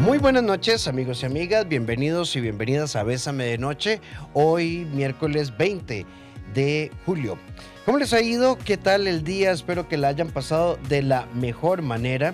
[0.00, 4.00] Muy buenas noches amigos y amigas, bienvenidos y bienvenidas a Bésame de Noche,
[4.32, 6.06] hoy miércoles 20
[6.54, 7.36] de julio.
[7.84, 8.56] ¿Cómo les ha ido?
[8.58, 9.50] ¿Qué tal el día?
[9.50, 12.32] Espero que la hayan pasado de la mejor manera.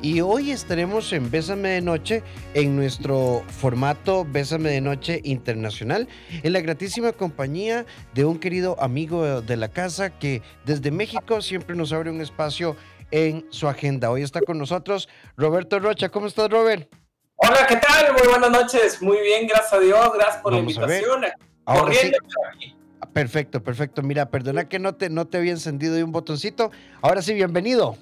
[0.00, 2.22] Y hoy estaremos en Bésame de Noche
[2.54, 6.08] en nuestro formato Bésame de Noche Internacional,
[6.42, 7.84] en la gratísima compañía
[8.14, 12.76] de un querido amigo de la casa que desde México siempre nos abre un espacio
[13.14, 14.10] en su agenda.
[14.10, 16.08] Hoy está con nosotros Roberto Rocha.
[16.08, 16.92] ¿Cómo estás, Robert?
[17.36, 18.12] Hola, ¿qué tal?
[18.12, 19.00] Muy buenas noches.
[19.00, 20.10] Muy bien, gracias a Dios.
[20.14, 21.24] Gracias por la invitación.
[21.62, 22.18] Corriendo
[22.58, 22.74] sí.
[23.12, 24.02] Perfecto, perfecto.
[24.02, 26.72] Mira, perdona que no te, no te había encendido de un botoncito.
[27.02, 27.96] Ahora sí, bienvenido.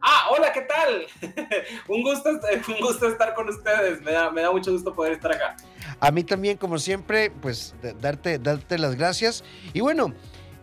[0.00, 1.06] Ah, hola, ¿qué tal?
[1.88, 2.30] un, gusto,
[2.68, 4.00] un gusto estar con ustedes.
[4.00, 5.56] Me da, me da mucho gusto poder estar acá.
[6.00, 9.44] A mí también, como siempre, pues darte, darte las gracias.
[9.74, 10.14] Y bueno,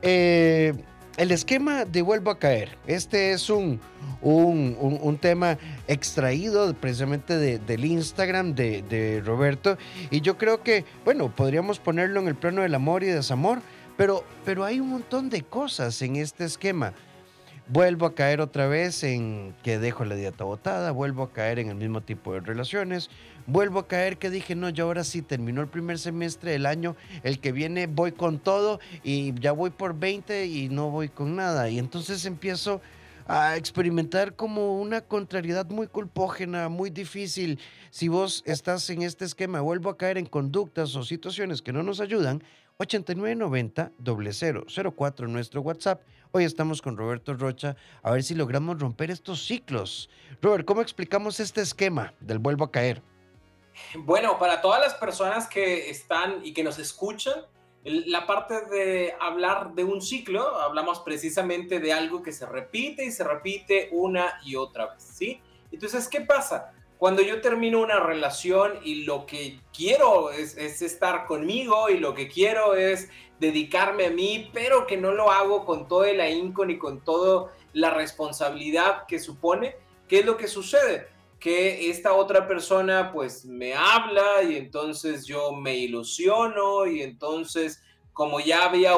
[0.01, 0.73] eh,
[1.17, 2.77] el esquema de Vuelvo a caer.
[2.87, 3.79] Este es un,
[4.21, 9.77] un, tema extraído precisamente del Instagram de, de, Roberto.
[10.09, 13.61] Y yo creo que, bueno, podríamos ponerlo en el plano del amor y desamor,
[13.97, 16.93] pero, pero hay un montón de cosas en este esquema.
[17.67, 21.69] Vuelvo a caer otra vez en que dejo la dieta botada, vuelvo a caer en
[21.69, 23.09] el mismo tipo de relaciones,
[23.47, 26.95] vuelvo a caer que dije, no, yo ahora sí terminó el primer semestre del año,
[27.23, 31.35] el que viene voy con todo y ya voy por 20 y no voy con
[31.35, 31.69] nada.
[31.69, 32.81] Y entonces empiezo
[33.27, 37.59] a experimentar como una contrariedad muy culpógena, muy difícil.
[37.89, 41.83] Si vos estás en este esquema, vuelvo a caer en conductas o situaciones que no
[41.83, 42.43] nos ayudan,
[42.77, 43.91] 8990
[44.95, 46.01] 004 nuestro WhatsApp.
[46.31, 50.09] Hoy estamos con Roberto Rocha a ver si logramos romper estos ciclos.
[50.41, 53.03] Robert, ¿cómo explicamos este esquema del vuelvo a caer?
[53.95, 57.45] Bueno, para todas las personas que están y que nos escuchan,
[57.83, 63.11] la parte de hablar de un ciclo, hablamos precisamente de algo que se repite y
[63.11, 65.41] se repite una y otra vez, ¿sí?
[65.71, 66.73] Entonces, ¿qué pasa?
[66.99, 72.27] Cuando yo termino una relación y lo que quiero es, estar conmigo y lo que
[72.27, 73.09] quiero es
[73.39, 77.51] dedicarme a mí, pero que no lo hago con todo el ahínco ni con toda
[77.73, 79.75] la responsabilidad que supone,
[80.07, 81.07] ¿qué es lo que sucede?
[81.41, 88.39] Que esta otra persona pues me habla y entonces yo me ilusiono y entonces como
[88.39, 88.93] ya había,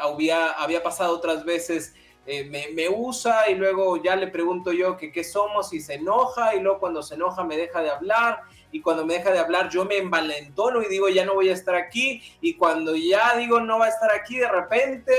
[0.00, 1.94] había, había pasado otras veces,
[2.24, 6.54] eh, me, usa y luego ya le pregunto yo que qué somos y se enoja
[6.54, 9.68] y luego cuando se enoja me deja de hablar y cuando me deja de hablar
[9.68, 13.58] yo me envalentono y digo ya no voy a estar aquí y cuando ya digo
[13.58, 15.12] no va a estar aquí de repente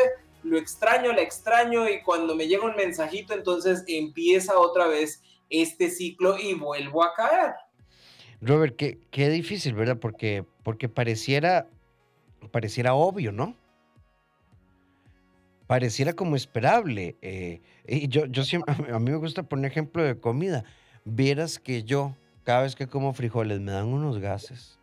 [0.44, 5.22] lo extraño, le extraño y cuando me llega un mensajito entonces empieza otra vez
[5.54, 7.54] este ciclo y vuelvo a caer.
[8.42, 9.98] Robert, qué, qué difícil, ¿verdad?
[9.98, 11.68] Porque, porque pareciera,
[12.52, 13.56] pareciera obvio, ¿no?
[15.68, 17.16] Pareciera como esperable.
[17.22, 20.66] Eh, y yo, yo siempre, a mí me gusta poner ejemplo de comida.
[21.06, 24.78] Vieras que yo, cada vez que como frijoles, me dan unos gases.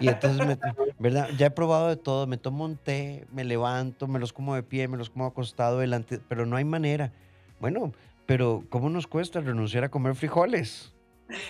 [0.00, 0.46] Y entonces,
[0.98, 1.30] ¿verdad?
[1.36, 2.26] Ya he probado de todo.
[2.26, 5.80] Me tomo un té, me levanto, me los como de pie, me los como acostado
[5.80, 7.12] delante, pero no hay manera.
[7.60, 7.92] Bueno,
[8.26, 10.92] pero ¿cómo nos cuesta renunciar a comer frijoles?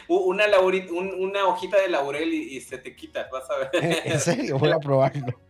[0.09, 3.71] Una, una hojita de laurel y, se te quita, vas a ver.
[4.05, 5.41] En serio, voy a probarlo.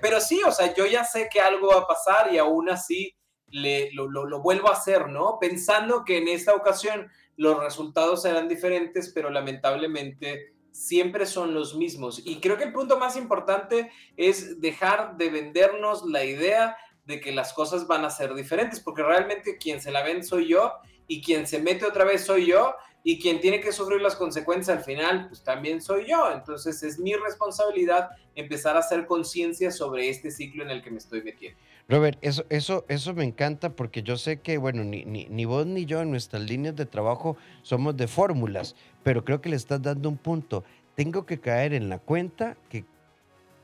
[0.00, 3.14] Pero sí, o sea, yo ya sé que algo va a pasar y aún así
[3.48, 5.38] le, lo, lo, vuelvo a hacer, ¿no?
[5.40, 12.22] Pensando que en esta ocasión los resultados serán diferentes, pero lamentablemente siempre son los mismos.
[12.24, 16.76] Y creo que el punto más importante es dejar de vendernos la idea
[17.10, 20.48] de que las cosas van a ser diferentes, porque realmente quien se la ven soy
[20.48, 20.72] yo
[21.06, 24.78] y quien se mete otra vez soy yo y quien tiene que sufrir las consecuencias
[24.78, 26.32] al final, pues también soy yo.
[26.32, 30.98] Entonces es mi responsabilidad empezar a hacer conciencia sobre este ciclo en el que me
[30.98, 31.58] estoy metiendo.
[31.88, 35.66] Robert, eso, eso, eso me encanta porque yo sé que, bueno, ni, ni, ni vos
[35.66, 39.82] ni yo en nuestras líneas de trabajo somos de fórmulas, pero creo que le estás
[39.82, 40.62] dando un punto.
[40.94, 42.84] Tengo que caer en la cuenta que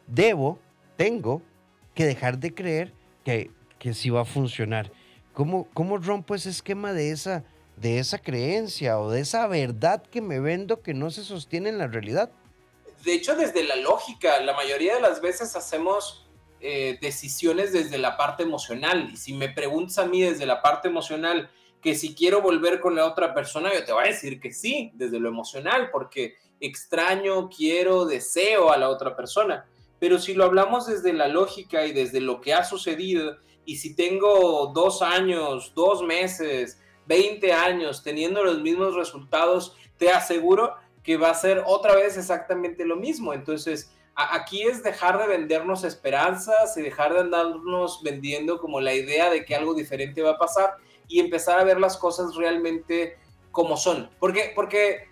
[0.08, 0.58] debo,
[0.96, 1.42] tengo
[1.94, 2.92] que dejar de creer
[3.26, 3.50] que,
[3.80, 4.92] que sí va a funcionar.
[5.34, 7.42] ¿Cómo, ¿Cómo rompo ese esquema de esa,
[7.76, 11.78] de esa creencia o de esa verdad que me vendo que no se sostiene en
[11.78, 12.30] la realidad?
[13.04, 16.28] De hecho, desde la lógica, la mayoría de las veces hacemos
[16.60, 19.10] eh, decisiones desde la parte emocional.
[19.12, 21.50] Y si me preguntas a mí desde la parte emocional
[21.82, 24.92] que si quiero volver con la otra persona, yo te voy a decir que sí,
[24.94, 29.66] desde lo emocional, porque extraño, quiero, deseo a la otra persona.
[29.98, 33.94] Pero si lo hablamos desde la lógica y desde lo que ha sucedido, y si
[33.94, 41.30] tengo dos años, dos meses, 20 años teniendo los mismos resultados, te aseguro que va
[41.30, 43.32] a ser otra vez exactamente lo mismo.
[43.32, 49.30] Entonces, aquí es dejar de vendernos esperanzas y dejar de andarnos vendiendo como la idea
[49.30, 50.76] de que algo diferente va a pasar
[51.08, 53.18] y empezar a ver las cosas realmente
[53.52, 54.10] como son.
[54.18, 55.08] Porque, porque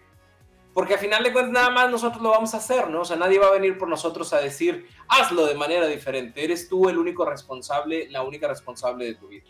[0.75, 3.03] porque al final de cuentas nada más nosotros lo vamos a hacer, ¿no?
[3.03, 6.69] O sea, nadie va a venir por nosotros a decir, hazlo de manera diferente, eres
[6.69, 9.45] tú el único responsable, la única responsable de tu vida.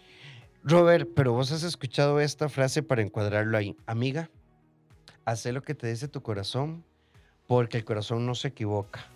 [0.63, 3.75] Robert, pero vos has escuchado esta frase para encuadrarlo ahí.
[3.87, 4.31] Amiga,
[5.25, 6.85] haz lo que te dice tu corazón,
[7.47, 9.07] porque el corazón no se equivoca.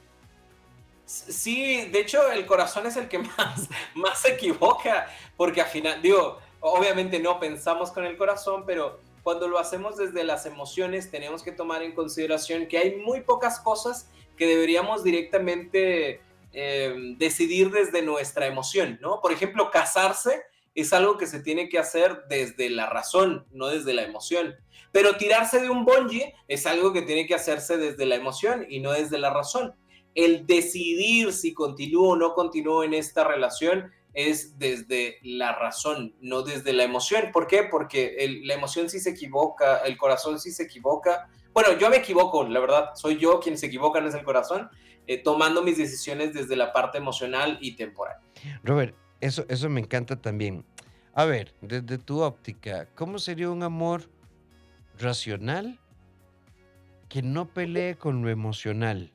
[1.05, 6.01] Sí, de hecho el corazón es el que más, más se equivoca, porque al final,
[6.01, 11.43] digo, obviamente no pensamos con el corazón, pero cuando lo hacemos desde las emociones tenemos
[11.43, 14.09] que tomar en consideración que hay muy pocas cosas
[14.39, 16.23] que deberíamos directamente
[16.55, 19.21] eh, decidir desde nuestra emoción, ¿no?
[19.21, 20.45] Por ejemplo, casarse
[20.75, 24.57] es algo que se tiene que hacer desde la razón, no desde la emoción.
[24.93, 28.81] Pero tirarse de un bungee es algo que tiene que hacerse desde la emoción y
[28.81, 29.75] no desde la razón.
[30.15, 36.43] El decidir si continúo o no continúo en esta relación es desde la razón, no
[36.43, 37.31] desde la emoción.
[37.33, 37.63] ¿Por qué?
[37.63, 41.29] Porque la emoción sí se equivoca, el corazón sí se equivoca.
[41.53, 44.71] Bueno, yo me equivoco, la verdad, soy yo quien se equivoca, no es el corazón,
[45.07, 48.17] eh, tomando mis decisiones desde la parte emocional y temporal.
[48.65, 50.65] Robert, eso, eso me encanta también.
[51.15, 54.11] A ver, desde tu óptica, ¿cómo sería un amor
[54.99, 55.79] racional
[57.09, 59.13] que no pelee con lo emocional?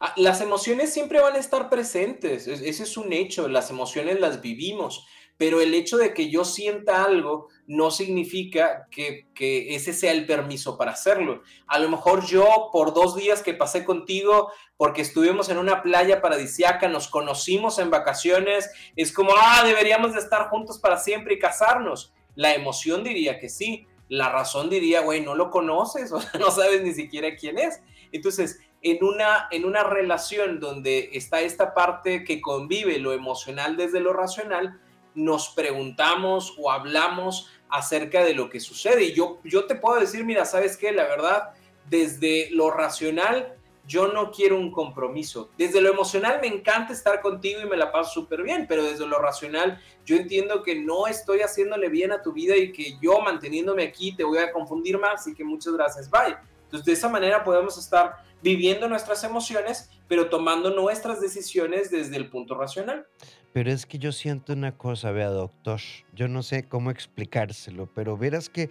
[0.00, 4.40] Ah, las emociones siempre van a estar presentes, ese es un hecho, las emociones las
[4.40, 5.06] vivimos,
[5.40, 9.26] pero el hecho de que yo sienta algo no significa que,
[9.74, 11.42] ese sea el permiso para hacerlo.
[11.66, 16.20] A lo mejor yo por dos días que pasé contigo, porque estuvimos en una playa
[16.20, 21.38] paradisiaca, nos conocimos en vacaciones, es como, ah, deberíamos de estar juntos para siempre y
[21.38, 22.12] casarnos.
[22.34, 26.82] La emoción diría que sí, la razón diría, güey, no lo conoces, o no sabes
[26.82, 27.80] ni siquiera quién es.
[28.12, 34.00] Entonces, en una, en una relación donde está esta parte que convive lo emocional desde
[34.00, 34.80] lo racional,
[35.14, 39.04] nos preguntamos o hablamos acerca de lo que sucede.
[39.04, 40.92] Y yo, yo te puedo decir, mira, ¿sabes qué?
[40.92, 41.50] La verdad,
[41.88, 43.56] desde lo racional,
[43.86, 45.50] yo no quiero un compromiso.
[45.58, 49.06] Desde lo emocional me encanta estar contigo y me la paso súper bien, pero desde
[49.06, 53.20] lo racional yo entiendo que no estoy haciéndole bien a tu vida y que yo
[53.20, 56.36] manteniéndome aquí te voy a confundir más y que muchas gracias, bye.
[56.64, 62.28] Entonces de esa manera podemos estar viviendo nuestras emociones, pero tomando nuestras decisiones desde el
[62.28, 63.06] punto racional.
[63.52, 65.80] Pero es que yo siento una cosa, vea, doctor,
[66.14, 68.70] yo no sé cómo explicárselo, pero verás que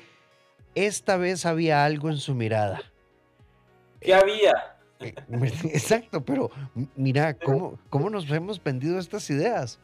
[0.76, 2.82] esta vez había algo en su mirada.
[4.00, 4.78] ¿Qué había?
[5.00, 5.14] Eh,
[5.74, 6.50] exacto, pero
[6.96, 9.80] mira, ¿cómo, cómo nos hemos vendido estas ideas?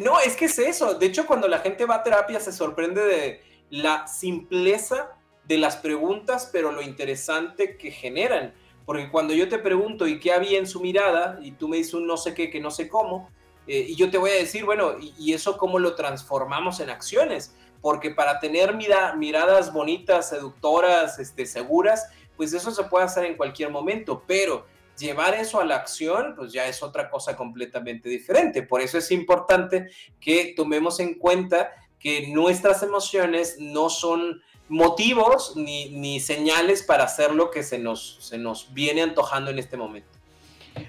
[0.00, 0.94] no, es que es eso.
[0.94, 5.12] De hecho, cuando la gente va a terapia se sorprende de la simpleza
[5.46, 8.54] de las preguntas, pero lo interesante que generan.
[8.88, 11.92] Porque cuando yo te pregunto y qué había en su mirada, y tú me dices
[11.92, 13.28] un no sé qué, que no sé cómo,
[13.66, 17.54] eh, y yo te voy a decir, bueno, ¿y, eso cómo lo transformamos en acciones?
[17.82, 23.68] Porque para tener miradas bonitas, seductoras, este, seguras, pues eso se puede hacer en cualquier
[23.68, 24.64] momento, pero
[24.96, 28.62] llevar eso a la acción, pues ya es otra cosa completamente diferente.
[28.62, 35.90] Por eso es importante que tomemos en cuenta que nuestras emociones no son motivos ni,
[35.90, 40.08] ni, señales para hacer lo que se nos, se nos viene antojando en este momento.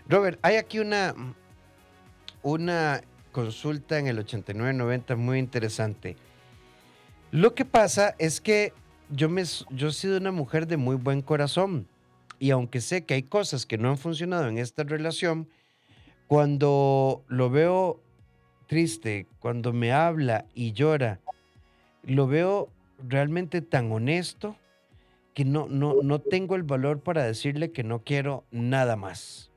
[0.08, 1.16] Robert, hay aquí una,
[2.44, 6.18] una consulta en el 8990 muy interesante.
[7.32, 8.74] Lo que pasa es que
[9.10, 11.88] yo, me, yo he sido una mujer de muy buen corazón
[12.40, 15.50] y aunque sé que hay cosas que no han funcionado en esta relación,
[16.28, 18.02] cuando lo veo
[18.68, 21.20] triste, cuando me habla y llora,
[22.04, 22.70] lo veo
[23.08, 24.56] realmente tan honesto
[25.34, 29.52] que no, no, no tengo el valor para decirle que no quiero nada más.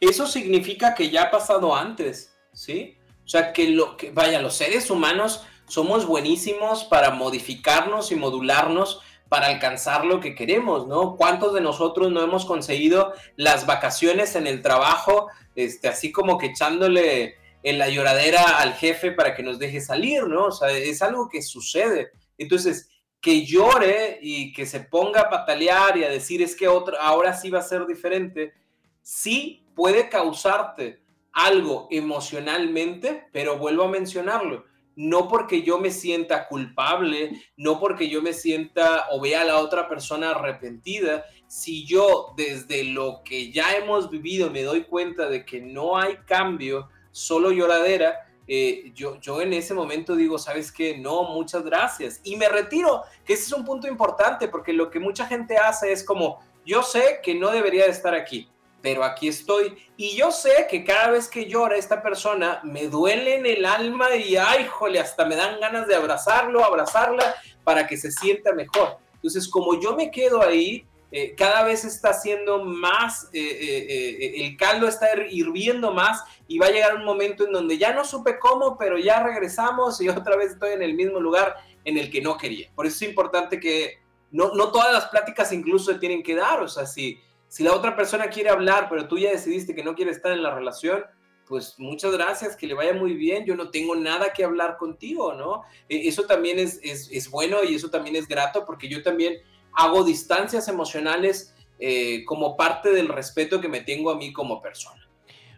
[0.00, 2.96] Eso significa que ya ha pasado antes, ¿sí?
[3.24, 9.00] O sea, que lo que, vaya, los seres humanos somos buenísimos para modificarnos y modularnos
[9.28, 11.16] para alcanzar lo que queremos, ¿no?
[11.16, 16.46] ¿Cuántos de nosotros no hemos conseguido las vacaciones en el trabajo, este, así como que
[16.46, 17.34] echándole
[17.66, 20.44] en la lloradera al jefe para que nos deje salir, ¿no?
[20.46, 22.12] O sea, es algo que sucede.
[22.38, 22.88] Entonces,
[23.20, 27.34] que llore y que se ponga a patalear y a decir es que otra, ahora
[27.34, 28.54] sí va a ser diferente,
[29.02, 31.00] sí puede causarte
[31.32, 38.22] algo emocionalmente, pero vuelvo a mencionarlo, no porque yo me sienta culpable, no porque yo
[38.22, 43.76] me sienta o vea a la otra persona arrepentida, si yo desde lo que ya
[43.76, 49.40] hemos vivido me doy cuenta de que no hay cambio, solo lloradera, eh, yo, yo
[49.40, 50.98] en ese momento digo, ¿sabes qué?
[50.98, 52.20] No, muchas gracias.
[52.24, 55.92] Y me retiro, que ese es un punto importante, porque lo que mucha gente hace
[55.92, 58.50] es como, yo sé que no debería de estar aquí,
[58.82, 59.78] pero aquí estoy.
[59.96, 64.14] Y yo sé que cada vez que llora esta persona, me duele en el alma
[64.14, 68.98] y, ay, jole, hasta me dan ganas de abrazarlo, abrazarla, para que se sienta mejor.
[69.14, 74.56] Entonces, como yo me quedo ahí, eh, cada vez está haciendo más, eh, eh, el
[74.56, 78.38] caldo está hirviendo más y va a llegar un momento en donde ya no supe
[78.38, 82.20] cómo, pero ya regresamos y otra vez estoy en el mismo lugar en el que
[82.20, 82.70] no quería.
[82.74, 84.00] Por eso es importante que
[84.32, 87.72] no, no todas las pláticas incluso se tienen que dar, o sea, si, si la
[87.72, 91.04] otra persona quiere hablar, pero tú ya decidiste que no quiere estar en la relación,
[91.46, 95.32] pues muchas gracias, que le vaya muy bien, yo no tengo nada que hablar contigo,
[95.34, 95.62] ¿no?
[95.88, 99.40] E, eso también es, es, es bueno y eso también es grato porque yo también
[99.76, 105.06] hago distancias emocionales eh, como parte del respeto que me tengo a mí como persona.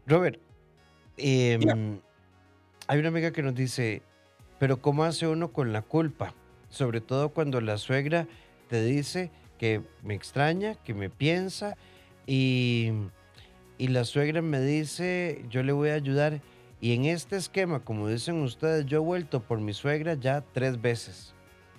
[0.07, 0.41] Robert,
[1.17, 2.01] em,
[2.89, 4.03] hay una amiga que nos dice,
[4.59, 6.35] pero ¿cómo hace uno con la culpa?
[6.69, 8.27] Sobre todo cuando la suegra
[8.69, 11.77] te dice que me extraña, que me piensa
[12.27, 12.91] y,
[13.79, 16.41] y la suegra me dice, yo le voy a ayudar.
[16.81, 20.81] Y en este esquema, como dicen ustedes, yo he vuelto por mi suegra ya tres
[20.81, 21.35] veces.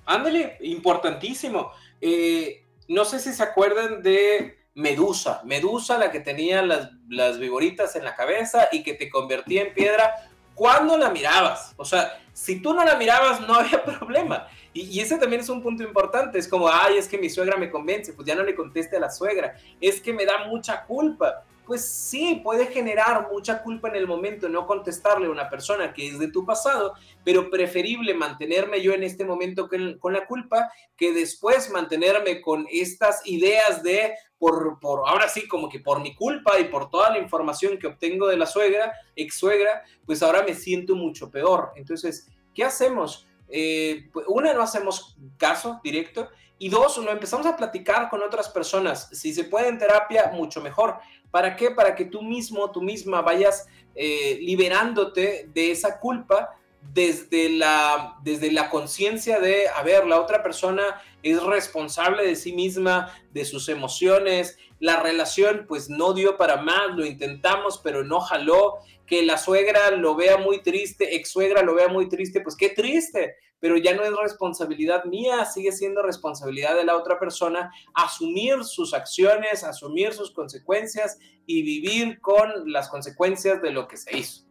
[0.05, 1.71] Ándale, importantísimo.
[2.01, 5.41] Eh, no sé si se acuerdan de Medusa.
[5.45, 9.73] Medusa, la que tenía las, las vigoritas en la cabeza y que te convertía en
[9.73, 10.13] piedra
[10.55, 11.73] cuando la mirabas.
[11.77, 14.47] O sea, si tú no la mirabas, no había problema.
[14.73, 16.39] Y, y, ese también es un punto importante.
[16.39, 18.99] Es como, ay, es que mi suegra me convence, pues ya no le conteste a
[18.99, 19.55] la suegra.
[19.81, 24.49] Es que me da mucha culpa pues sí, puede generar mucha culpa en el momento
[24.49, 29.03] no contestarle a una persona que es de tu pasado, pero preferible mantenerme yo en
[29.03, 35.29] este momento con, la culpa que después mantenerme con estas ideas de, por, por, ahora
[35.29, 38.47] sí, como que por mi culpa y por toda la información que obtengo de la
[38.47, 41.73] suegra, ex suegra, pues ahora me siento mucho peor.
[41.75, 43.27] Entonces, ¿qué hacemos?
[43.47, 48.49] Eh, pues, una, no hacemos caso directo y dos, lo empezamos a platicar con otras
[48.49, 49.09] personas.
[49.13, 50.97] Si se puede en terapia, mucho mejor.
[51.31, 51.71] ¿Para qué?
[51.71, 56.55] Para que tú mismo, tú misma vayas eh, liberándote de esa culpa
[56.93, 62.51] desde la, desde la conciencia de, a ver, la otra persona es responsable de sí
[62.53, 68.19] misma, de sus emociones, la relación pues no dio para más, lo intentamos, pero no
[68.21, 72.55] jaló, que la suegra lo vea muy triste, ex suegra lo vea muy triste, pues
[72.55, 77.71] qué triste, pero ya no es responsabilidad mía, sigue siendo responsabilidad de la otra persona
[77.93, 84.17] asumir sus acciones, asumir sus consecuencias y vivir con las consecuencias de lo que se
[84.17, 84.45] hizo.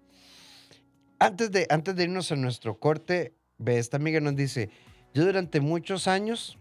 [1.18, 3.34] Antes de, antes de irnos a nuestro corte,
[3.66, 4.70] esta amiga nos dice,
[5.14, 6.58] yo durante muchos años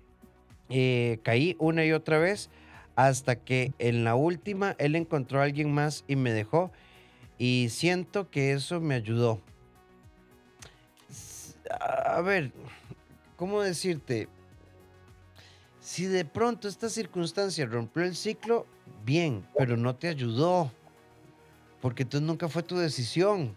[0.69, 2.49] eh, caí una y otra vez
[2.95, 6.71] hasta que en la última él encontró a alguien más y me dejó
[7.37, 9.41] y siento que eso me ayudó
[11.69, 12.51] a ver,
[13.35, 14.27] ¿cómo decirte?
[15.79, 18.65] Si de pronto esta circunstancia rompió el ciclo,
[19.05, 20.71] bien, pero no te ayudó,
[21.81, 23.55] porque entonces nunca fue tu decisión.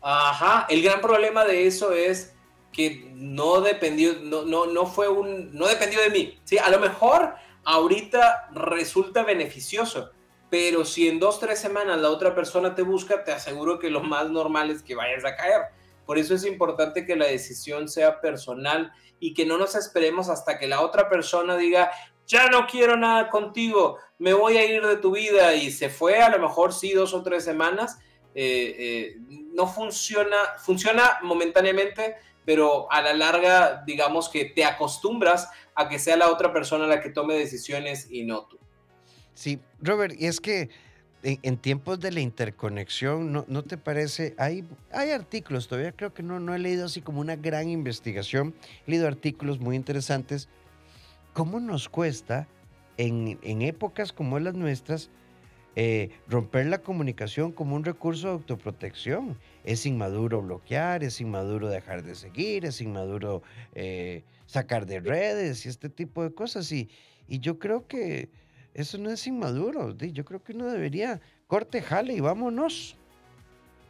[0.00, 2.34] Ajá, el gran problema de eso es
[2.72, 6.38] que no dependió, no, no, no fue un, no dependió de mí.
[6.44, 10.12] Sí, a lo mejor ahorita resulta beneficioso,
[10.50, 14.02] pero si en dos, tres semanas la otra persona te busca, te aseguro que lo
[14.02, 15.62] más normal es que vayas a caer.
[16.08, 20.58] Por eso es importante que la decisión sea personal y que no nos esperemos hasta
[20.58, 21.90] que la otra persona diga,
[22.26, 26.22] ya no quiero nada contigo, me voy a ir de tu vida y se fue,
[26.22, 27.98] a lo mejor sí, dos o tres semanas.
[28.34, 29.16] Eh, eh,
[29.52, 32.14] no funciona, funciona momentáneamente,
[32.46, 37.02] pero a la larga, digamos que te acostumbras a que sea la otra persona la
[37.02, 38.58] que tome decisiones y no tú.
[39.34, 40.70] Sí, Robert, y es que
[41.22, 44.34] en, tiempos de la interconexión, ¿no, ¿no, te parece?
[44.38, 48.54] Hay, hay artículos, todavía creo que no, no he leído así como una gran investigación,
[48.86, 50.48] he leído artículos muy interesantes.
[51.32, 52.48] ¿Cómo nos cuesta
[52.96, 55.10] en, en épocas como las nuestras
[55.76, 59.36] eh, romper la comunicación como un recurso de autoprotección?
[59.64, 63.42] Es inmaduro bloquear, es inmaduro dejar de seguir, es inmaduro
[63.74, 66.70] eh, sacar de redes y este tipo de cosas.
[66.72, 66.88] Y,
[67.28, 68.30] y yo creo que
[68.78, 69.92] eso no es inmaduro.
[69.98, 72.96] Yo creo que uno debería corte, jale y vámonos.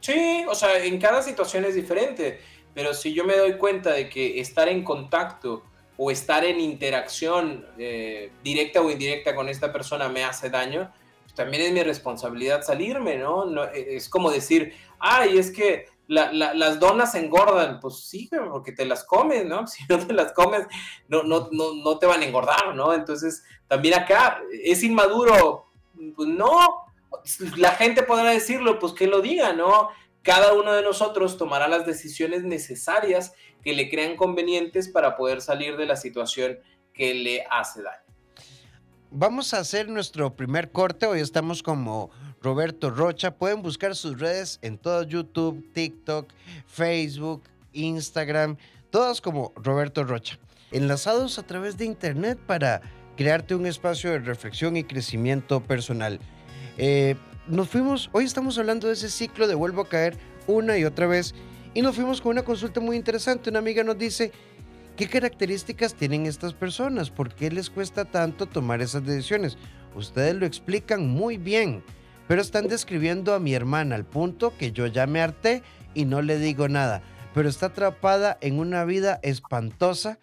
[0.00, 2.40] Sí, o sea, en cada situación es diferente,
[2.72, 5.62] pero si yo me doy cuenta de que estar en contacto
[5.98, 10.90] o estar en interacción eh, directa o indirecta con esta persona me hace daño,
[11.24, 13.64] pues también es mi responsabilidad salirme, ¿no?
[13.66, 19.04] e, es como decir, ay, es que las donas engordan, pues sí, porque te las
[19.04, 19.66] comes, ¿no?
[19.66, 20.66] Si no te las comes,
[21.08, 22.94] no, no, no, no te van a engordar, ¿no?
[22.94, 25.66] Entonces, también acá, ¿es inmaduro?
[26.16, 26.86] Pues no,
[27.56, 29.90] la gente podrá decirlo, pues que lo diga, ¿no?
[30.22, 35.76] Cada uno de nosotros tomará las decisiones necesarias que le crean convenientes para poder salir
[35.76, 36.58] de la situación
[36.92, 38.07] que le hace daño.
[39.10, 41.06] Vamos a hacer nuestro primer corte.
[41.06, 42.10] Hoy estamos como
[42.42, 43.30] Roberto Rocha.
[43.30, 46.30] Pueden buscar sus redes en todo YouTube, TikTok,
[46.66, 48.58] Facebook, Instagram,
[48.90, 50.38] todas como Roberto Rocha,
[50.72, 52.82] enlazados a través de internet para
[53.16, 56.20] crearte un espacio de reflexión y crecimiento personal.
[56.76, 60.84] Eh, nos fuimos, hoy estamos hablando de ese ciclo de vuelvo a caer una y
[60.84, 61.34] otra vez
[61.72, 63.48] y nos fuimos con una consulta muy interesante.
[63.48, 64.32] Una amiga nos dice,
[64.98, 67.10] ¿qué características tienen estas personas?
[67.10, 69.56] ¿Por qué les cuesta tanto tomar esas decisiones?
[69.94, 71.84] Ustedes lo explican muy bien,
[72.26, 75.62] pero están describiendo a mi hermana al punto que yo ya me harté
[75.94, 77.00] y no le digo nada,
[77.32, 80.18] pero está atrapada en una vida espantosa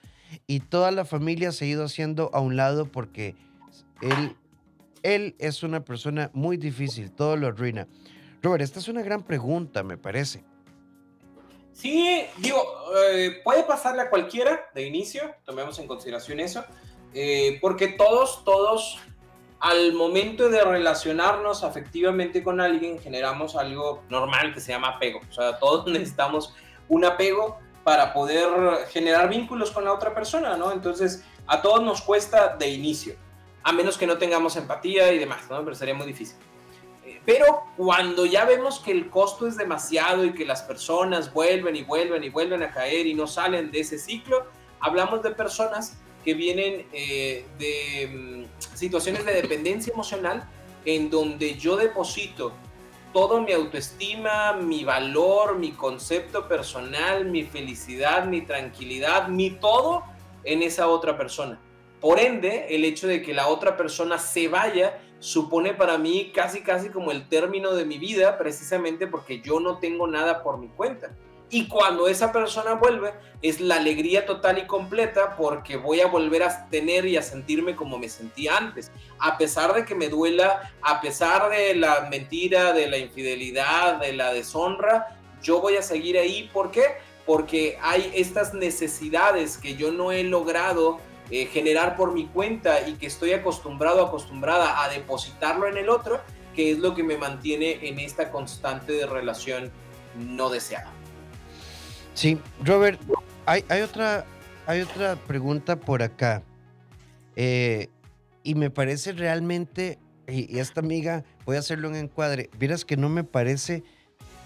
[0.46, 3.34] y toda la familia se ha ido haciendo a un lado porque
[4.02, 4.36] él,
[5.04, 7.88] él es una persona muy difícil, todo lo arruina.
[8.44, 10.44] Robert, esta es una gran pregunta, me parece.
[11.76, 12.58] Sí, digo,
[13.12, 16.64] eh, puede pasarle a cualquiera de inicio, tomemos en consideración eso,
[17.14, 18.98] eh, porque todos, todos,
[19.60, 25.20] al momento de relacionarnos afectivamente con alguien, generamos algo normal que se llama apego.
[25.30, 26.56] O sea, todos necesitamos
[26.88, 28.48] un apego para poder
[28.92, 30.72] generar vínculos con la otra persona, ¿no?
[30.72, 33.16] Entonces, a todos nos cuesta de inicio,
[33.64, 35.62] a menos que no tengamos empatía y demás, ¿no?
[35.66, 36.38] Pero sería muy difícil.
[37.26, 41.84] Pero cuando ya vemos que el costo es demasiado y que las personas vuelven y
[41.84, 44.46] vuelven y vuelven a caer y no salen de ese ciclo,
[44.80, 50.48] hablamos de personas que vienen eh, de mm, situaciones de dependencia emocional
[50.86, 52.54] en donde yo deposito
[53.12, 60.04] todo mi autoestima, mi valor, mi concepto personal, mi felicidad, mi tranquilidad, mi todo
[60.44, 61.58] en esa otra persona.
[62.02, 66.62] Por ende, el hecho de que la otra persona se vaya supone para mí casi
[66.62, 70.68] casi como el término de mi vida, precisamente porque yo no tengo nada por mi
[70.68, 71.10] cuenta.
[71.50, 76.44] Y cuando esa persona vuelve, es la alegría total y completa porque voy a volver
[76.44, 78.92] a tener y a sentirme como me sentía antes.
[79.18, 84.14] A pesar de que me duela, a pesar de la mentira, de la infidelidad, de
[84.14, 86.52] la deshonra, yo voy a seguir ahí.
[86.54, 86.84] ¿Por qué?
[87.26, 91.00] Porque hay estas necesidades que yo no he logrado
[91.32, 96.22] eh, generar por mi cuenta y que estoy acostumbrado, acostumbrada a depositarlo en el otro,
[96.56, 99.72] que es lo que me mantiene en esta constante de relación
[100.16, 100.92] no deseada.
[102.14, 103.00] Sí, Robert,
[103.46, 104.26] hay, otra,
[104.66, 106.44] hay otra pregunta por acá.
[107.36, 107.90] Eh,
[108.44, 113.10] y me parece realmente, y, esta amiga, voy a hacerlo en encuadre, vieras que no
[113.10, 113.84] me parece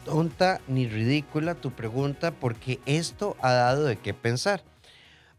[0.06, 4.63] tonta ni ridícula tu pregunta porque esto ha dado de qué pensar.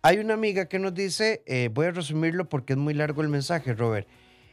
[0.02, 3.28] Hay una amiga que nos dice, eh, voy a resumirlo porque es muy largo el
[3.28, 4.08] mensaje, Robert.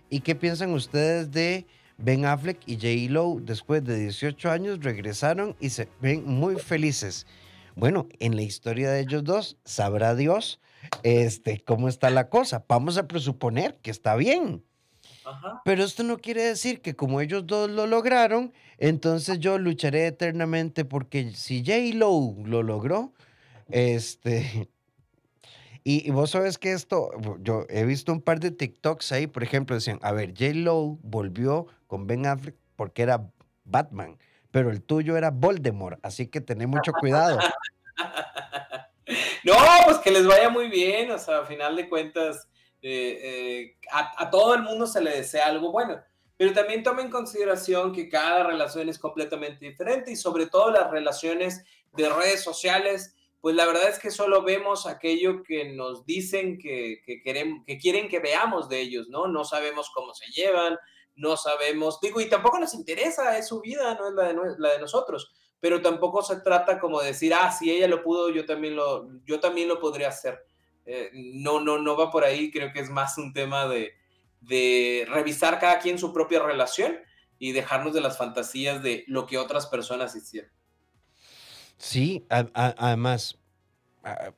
[0.09, 1.65] ¿Y qué piensan ustedes de
[1.97, 3.13] Ben Affleck y J.
[3.13, 7.27] Lo después de 18 años regresaron y se ven muy felices?
[7.75, 10.59] Bueno, en la historia de ellos dos, sabrá Dios
[11.03, 12.65] este, cómo está la cosa.
[12.67, 14.65] Vamos a presuponer que está bien.
[15.63, 20.83] Pero esto no quiere decir que como ellos dos lo lograron, entonces yo lucharé eternamente
[20.83, 21.95] porque si J.
[21.95, 23.13] Lo lo logró,
[23.69, 24.67] este...
[25.89, 29.73] Y, vos sabes que esto, yo he visto un par de TikToks ahí, por ejemplo,
[29.73, 30.47] decían, a ver, J.
[30.55, 33.31] Lo volvió con Ben Affleck porque era
[33.63, 34.17] Batman
[34.51, 37.37] pero el tuyo era Voldemort, así que tené mucho cuidado.
[39.43, 39.53] no,
[39.85, 42.47] pues que les vaya muy bien, o sea, a final de cuentas,
[42.81, 46.01] eh, eh, a, todo el mundo se le desea algo bueno,
[46.37, 50.89] pero también tome en consideración que cada relación es completamente diferente y sobre todo las
[50.89, 56.57] relaciones de redes sociales, pues la verdad es que solo vemos aquello que nos dicen
[56.57, 59.27] que, que, queremos, que quieren que veamos de ellos, ¿no?
[59.27, 60.77] No sabemos cómo se llevan,
[61.17, 65.33] no sabemos, digo, y tampoco nos interesa, es su vida, no es la de, nosotros,
[65.59, 69.07] pero tampoco se trata como de decir, ah, si ella lo pudo, yo también lo,
[69.25, 70.39] yo también lo podría hacer.
[70.85, 73.93] Eh, no, no, no va por ahí, creo que es más un tema de,
[74.41, 76.99] de revisar cada quien su propia relación
[77.39, 80.51] y dejarnos de las fantasías de lo que otras personas hicieron.
[81.79, 83.37] Sí, además,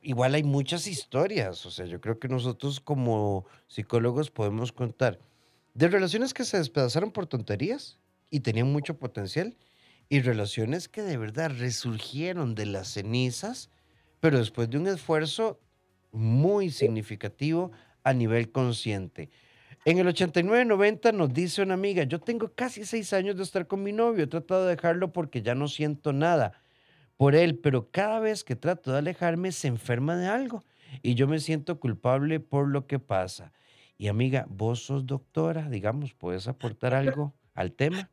[0.02, 5.20] igual hay muchas historias, o sea, yo creo que nosotros como psicólogos podemos contar
[5.74, 7.98] de relaciones que se despedazaron por tonterías
[8.30, 9.56] y tenían mucho potencial,
[10.08, 13.70] y relaciones que de verdad resurgieron de las cenizas,
[14.20, 15.60] pero después de un esfuerzo
[16.12, 17.72] muy significativo
[18.04, 19.30] a nivel consciente.
[19.84, 23.82] En el 89-90 nos dice una amiga, yo tengo casi seis años de estar con
[23.82, 26.60] mi novio, he tratado de dejarlo porque ya no siento nada
[27.20, 30.64] por él, pero cada vez que trato de alejarme se enferma de algo
[31.02, 33.52] y yo me siento culpable por lo que pasa.
[33.98, 38.08] Y amiga, vos sos doctora, digamos, ¿puedes aportar algo al tema?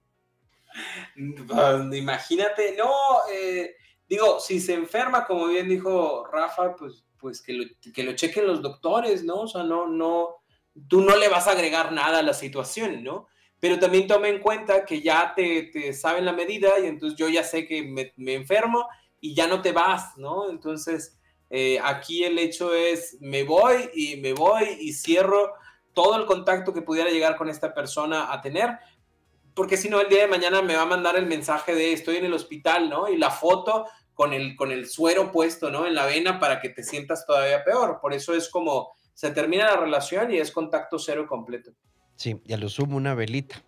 [1.16, 2.92] Mm, imagínate, no,
[3.32, 3.78] eh,
[4.10, 8.46] digo, si se enferma, como bien dijo Rafa, pues, pues que, lo, que lo chequen
[8.46, 9.44] los doctores, ¿no?
[9.44, 10.44] O sea, no, no,
[10.90, 13.30] tú no le vas a agregar nada a la situación, ¿no?
[13.60, 17.44] Pero también tome en cuenta que ya te, saben la medida y entonces yo ya
[17.44, 18.88] sé que me, enfermo
[19.20, 20.50] y ya no te vas, ¿no?
[20.50, 21.14] Entonces,
[21.50, 25.54] Eh, aquí el hecho es, me voy y me voy y cierro
[25.94, 28.78] todo el contacto que pudiera llegar con esta persona a tener,
[29.56, 32.18] porque si no el día de mañana me va a mandar el mensaje de estoy
[32.18, 33.08] en el hospital, ¿no?
[33.08, 35.88] Y la foto con el, con el suero puesto, ¿no?
[35.88, 38.00] En la vena para que te sientas todavía peor.
[38.00, 41.72] Por eso es como se termina la relación y es contacto cero completo.
[42.18, 43.64] Sí, ya lo sumo una velita.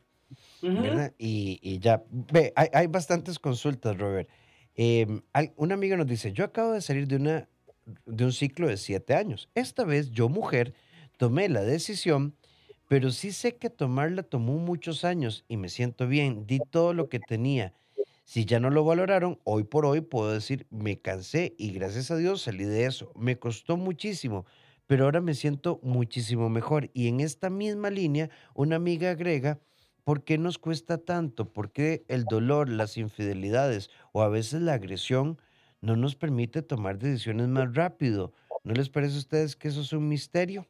[0.61, 1.13] ¿verdad?
[1.17, 4.29] Y, ya, ve, hay, bastantes consultas, Robert.
[4.75, 5.21] Em,
[5.55, 7.47] una amiga nos dice, yo acabo de salir de, una,
[8.05, 9.49] de un ciclo de siete años.
[9.55, 10.73] Esta vez yo, mujer,
[11.17, 12.35] tomé la decisión,
[12.87, 17.07] pero sí sé que tomarla tomó muchos años y me siento bien, di todo lo
[17.07, 17.73] que tenía.
[18.25, 22.17] Si ya no lo valoraron, hoy por hoy puedo decir, me cansé y gracias a
[22.17, 23.11] Dios salí de eso.
[23.15, 24.45] Me costó muchísimo,
[24.89, 26.89] pero ahora me siento muchísimo mejor.
[26.95, 29.59] Y en esta misma línea, una amiga agrega,
[30.03, 31.53] ¿por qué nos cuesta tanto?
[31.53, 35.39] ¿Por qué el dolor, las infidelidades o a veces la agresión
[35.79, 38.33] no nos permite tomar decisiones más rápido?
[38.63, 40.65] ¿No les parece a ustedes que eso es un misterio?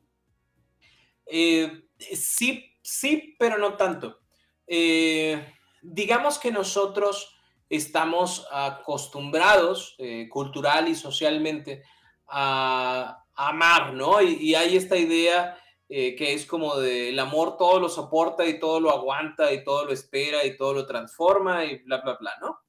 [1.25, 4.19] Eh, sí, sí, pero no tanto.
[4.67, 5.41] Eh,
[5.81, 7.37] digamos que nosotros
[7.69, 11.83] estamos acostumbrados eh, cultural y socialmente
[12.27, 14.21] a amar, ¿no?
[14.21, 18.59] Y, hay esta idea eh, que es como de el amor todo lo soporta y
[18.59, 22.33] todo lo aguanta y todo lo espera y todo lo transforma y bla, bla, bla,
[22.41, 22.59] ¿no?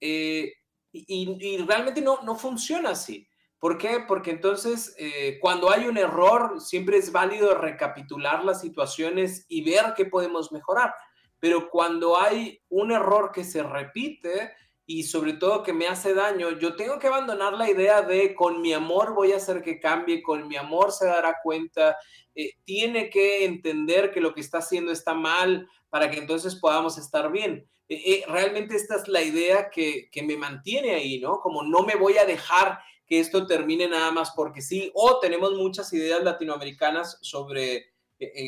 [0.00, 0.52] Eh,
[0.92, 3.26] y, realmente no, no funciona así.
[3.58, 4.04] ¿Por qué?
[4.06, 9.94] Porque entonces eh, cuando hay un error siempre es válido recapitular las situaciones y ver
[9.96, 10.94] qué podemos mejorar.
[11.40, 14.52] Pero cuando hay un error que se repite,
[14.92, 18.60] y sobre todo que me hace daño, yo tengo que abandonar la idea de con
[18.60, 21.96] mi amor voy a hacer que cambie, con mi amor se dará cuenta,
[22.34, 26.98] eh, tiene que entender que lo que está haciendo está mal para que entonces podamos
[26.98, 27.66] estar bien.
[27.88, 31.40] Eh, eh, realmente esta es la idea que, que me mantiene ahí, ¿no?
[31.40, 35.54] Como no me voy a dejar que esto termine nada más porque sí, o tenemos
[35.54, 37.94] muchas ideas latinoamericanas sobre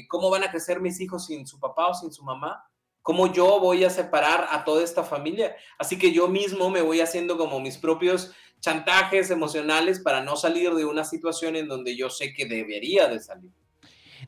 [0.08, 2.64] cómo van a crecer mis hijos sin su papá o sin su mamá
[3.04, 5.54] ¿Cómo yo voy a separar a toda esta familia?
[5.78, 10.72] Así que yo mismo me voy haciendo como mis propios chantajes emocionales para no salir
[10.72, 13.50] de una situación en donde yo sé que debería de salir.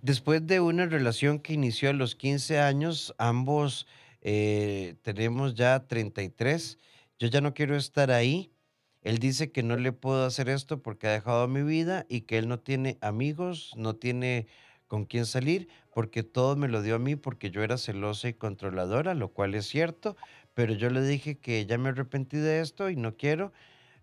[0.03, 3.87] Después de una relación que inició a los 15 años, ambos
[4.21, 6.77] eh, tenemos ya 33.
[7.19, 8.53] Yo ya no quiero estar ahí.
[9.01, 12.37] Él dice que no le puedo hacer esto porque ha dejado mi vida y que
[12.37, 14.49] él no tiene amigos, no tiene
[14.87, 18.35] con quién salir, porque todo me lo dio a mí porque yo era celosa y
[18.35, 20.17] controladora, lo cual es cierto,
[20.55, 23.53] pero yo le dije que ya me arrepentí de esto y no quiero,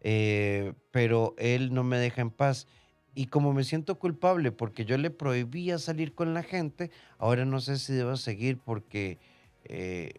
[0.01, 2.67] eh, pero él no me deja en paz.
[3.15, 7.59] Y como me siento culpable porque yo le prohibía salir con la gente, ahora no
[7.61, 9.19] sé si debo seguir porque
[9.65, 10.15] eh,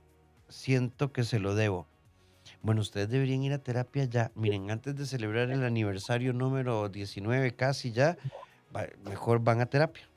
[0.49, 1.89] siento que se lo debo.
[2.63, 4.31] Bueno, ustedes deberían ir a terapia ya.
[4.35, 8.17] Miren, antes de celebrar el aniversario número 19 casi ya,
[9.05, 10.09] mejor van a terapia.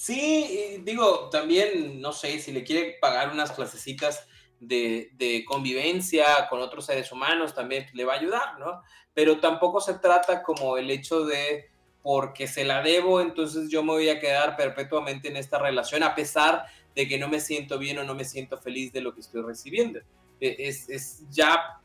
[0.00, 4.28] Sí, digo, también, no sé, si le quiere pagar unas clasecitas
[4.60, 8.80] de, convivencia con otros seres humanos, también le va a ayudar, ¿no?
[9.12, 13.90] Pero tampoco se trata como el hecho de, porque se la debo, entonces yo me
[13.90, 17.98] voy a quedar perpetuamente en esta relación, a pesar de que no me siento bien
[17.98, 19.98] o no me siento feliz de lo que estoy recibiendo.
[20.40, 21.80] E, es, es ya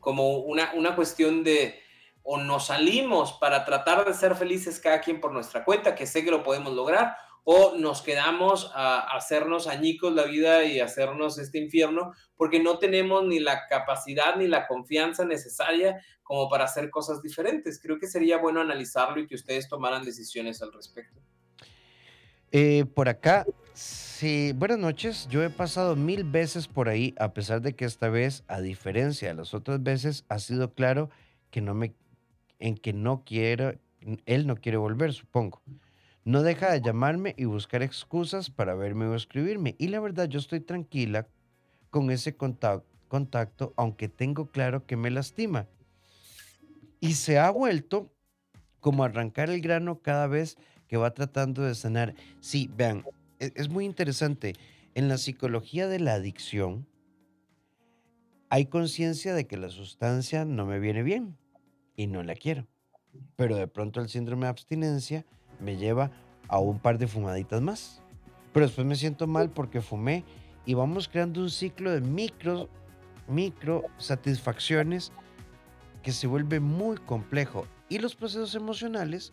[0.00, 1.78] como una, una cuestión de,
[2.22, 6.24] o nos salimos para tratar de ser felices cada quien por nuestra cuenta, que sé
[6.24, 11.58] que lo podemos lograr, o nos quedamos a hacernos añicos la vida y hacernos este
[11.58, 17.22] infierno porque no tenemos ni la capacidad ni la confianza necesaria como para hacer cosas
[17.22, 17.80] diferentes.
[17.80, 21.20] Creo que sería bueno analizarlo y que ustedes tomaran decisiones al respecto.
[22.52, 25.28] Eh, por acá, sí, buenas noches.
[25.28, 29.28] Yo he pasado mil veces por ahí, a pesar de que esta vez, a diferencia
[29.28, 31.10] de las otras veces, ha sido claro
[31.50, 31.94] que no me,
[32.58, 33.74] en que no quiero,
[34.26, 35.62] él no quiere volver, supongo.
[36.28, 39.76] No deja de llamarme y buscar excusas para verme o escribirme.
[39.78, 41.26] Y la verdad, yo estoy tranquila
[41.88, 45.66] con ese contacto, aunque tengo claro que me lastima.
[47.00, 48.12] Y se ha vuelto
[48.80, 52.14] como arrancar el grano cada vez que va tratando de sanar.
[52.40, 53.06] Sí, vean,
[53.40, 54.54] e-, es muy interesante.
[54.94, 56.86] En la psicología de la adicción,
[58.50, 61.38] hay conciencia de que la sustancia no me viene bien
[61.96, 62.66] y no la quiero.
[63.34, 65.24] Pero de pronto el síndrome de abstinencia
[65.60, 66.10] me lleva
[66.48, 68.02] a un par de fumaditas más.
[68.52, 70.24] Pero después me siento mal porque fumé
[70.64, 72.68] y vamos creando un ciclo de micro,
[73.26, 75.12] micro satisfacciones
[76.02, 77.66] que se vuelve muy complejo.
[77.88, 79.32] Y los procesos emocionales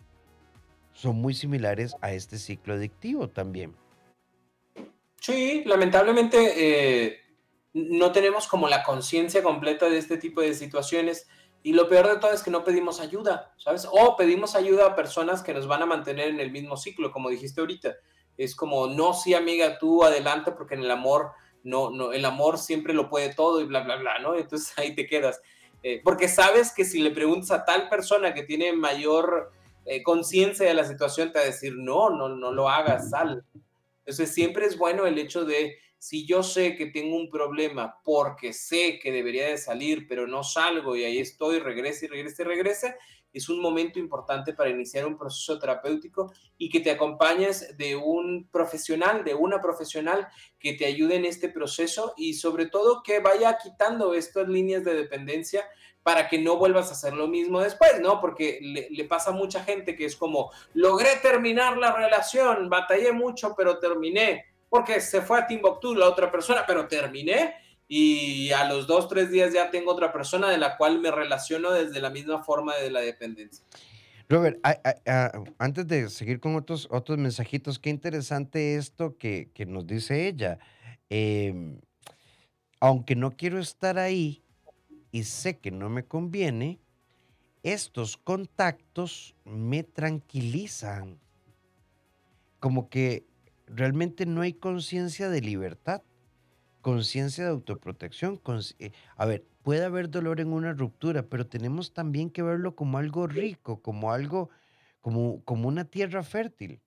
[0.92, 3.74] son muy similares a este ciclo adictivo también.
[5.20, 7.20] Sí, lamentablemente eh,
[7.74, 11.26] no tenemos como la conciencia completa de este tipo de situaciones
[11.66, 13.88] Y lo peor de todo es que no pedimos ayuda, ¿sabes?
[13.90, 17.28] O pedimos ayuda a personas que nos van a mantener en el mismo ciclo, como
[17.28, 17.96] dijiste ahorita.
[18.36, 21.32] Es como, no, sí, amiga, tú adelante, porque en el amor,
[21.64, 24.36] no, no, el amor siempre lo puede todo y bla, bla, bla, ¿no?
[24.36, 25.42] Entonces ahí te quedas.
[25.82, 29.50] Eh, porque sabes que si le preguntas a tal persona que tiene mayor
[29.86, 33.44] eh, conciencia de la situación, te va a decir, no, no, no lo hagas, sal.
[34.04, 35.76] Entonces siempre es bueno el hecho de
[36.06, 40.44] si yo sé que tengo un problema porque sé que debería de salir, pero no
[40.44, 42.96] salgo y ahí estoy, regresa y regresa y regresa,
[43.32, 48.48] es un momento importante para iniciar un proceso terapéutico y que te acompañes de un
[48.52, 50.28] profesional, de una profesional
[50.60, 54.94] que te ayude en este proceso y sobre todo que vaya quitando estas líneas de
[54.94, 55.64] dependencia
[56.04, 58.20] para que no vuelvas a hacer lo mismo después, ¿no?
[58.20, 63.10] Porque le, le, pasa a mucha gente que es como, logré terminar la relación, batallé
[63.10, 64.44] mucho, pero terminé
[64.76, 67.54] porque se fue a Timbuktu la otra persona, pero terminé
[67.88, 71.70] y a los dos, tres días ya tengo otra persona de la cual me relaciono
[71.70, 73.64] desde la misma forma de la dependencia.
[74.28, 74.58] Robert,
[75.56, 80.58] antes de seguir con otros, otros mensajitos, qué interesante esto que, que nos dice ella.
[81.08, 81.80] Em,
[82.78, 84.42] aunque no quiero estar ahí
[85.10, 86.80] y sé que no me conviene,
[87.62, 91.18] estos contactos me tranquilizan.
[92.60, 93.24] Como que
[93.66, 96.02] realmente no hay conciencia de libertad,
[96.80, 98.40] conciencia de autoprotección.
[98.78, 102.98] Eh, a ver, puede haber dolor en una ruptura, pero tenemos también que verlo como
[102.98, 104.50] algo rico, como algo,
[105.00, 106.80] como, como una tierra fértil.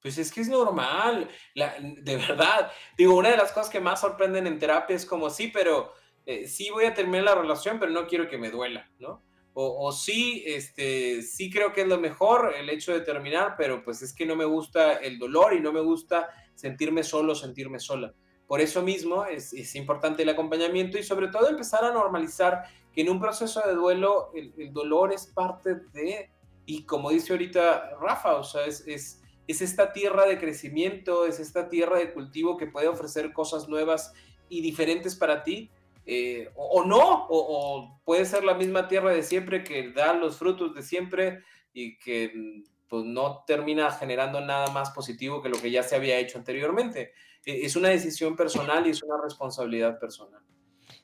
[0.00, 2.72] Pues es que es normal, de verdad.
[2.98, 5.92] Digo, una de las cosas que más sorprenden en terapia es como, sí, pero
[6.26, 9.22] eh, sí voy a terminar la relación, pero no quiero que me duela, ¿no?
[9.54, 14.00] O, sí, este, sí creo que es lo mejor el hecho de terminar, pero pues
[14.00, 18.14] es que no me gusta el dolor y no me gusta sentirme solo, sentirme sola.
[18.46, 23.10] Por eso mismo es, importante el acompañamiento y sobre todo empezar a normalizar que en
[23.10, 26.30] un proceso de duelo el, dolor es parte de,
[26.64, 31.68] y como dice ahorita Rafa, o sea, es, es esta tierra de crecimiento, es esta
[31.68, 34.12] tierra de cultivo que puede ofrecer cosas nuevas
[34.48, 35.70] y diferentes para ti,
[36.04, 40.74] eh, o, no, o, puede ser la misma tierra de siempre que da los frutos
[40.74, 45.82] de siempre y que pues, no termina generando nada más positivo que lo que ya
[45.82, 47.12] se había hecho anteriormente.
[47.44, 50.42] E, es una decisión personal y es una responsabilidad personal.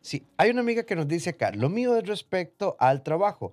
[0.00, 3.52] Sí, hay una amiga que nos dice acá, lo mío es respecto al trabajo.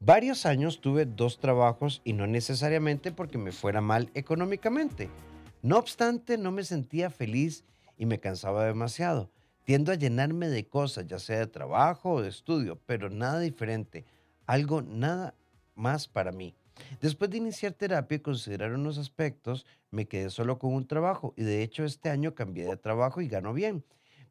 [0.00, 5.08] Varios años tuve dos trabajos y no necesariamente porque me fuera mal económicamente.
[5.62, 7.64] No obstante, no me sentía feliz
[7.98, 9.30] y me cansaba demasiado.
[9.70, 14.04] Tiendo a llenarme de cosas, ya sea de trabajo o de estudio, pero nada diferente,
[14.44, 15.36] algo nada
[15.76, 16.56] más para mí.
[17.00, 21.44] Después de iniciar terapia y considerar unos aspectos, me quedé solo con un trabajo y
[21.44, 23.84] de hecho este año cambié de trabajo y gano bien,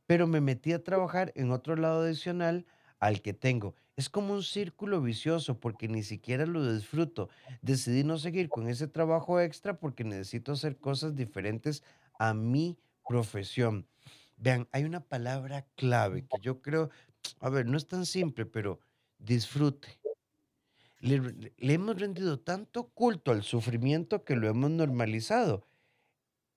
[0.08, 2.66] pero me metí a trabajar en otro lado adicional
[3.00, 3.76] al que tengo.
[3.96, 7.30] Es como un círculo vicioso porque ni siquiera lo disfruto.
[7.62, 11.82] Decidí no seguir con ese trabajo extra porque necesito hacer cosas diferentes
[12.18, 13.88] a mi profesión.
[14.40, 16.90] Vean, hay una palabra clave que yo creo,
[17.40, 18.80] a ver, no es tan simple, pero
[19.18, 20.00] disfrute.
[21.02, 25.68] Le, hemos rendido tanto culto al sufrimiento que lo hemos normalizado.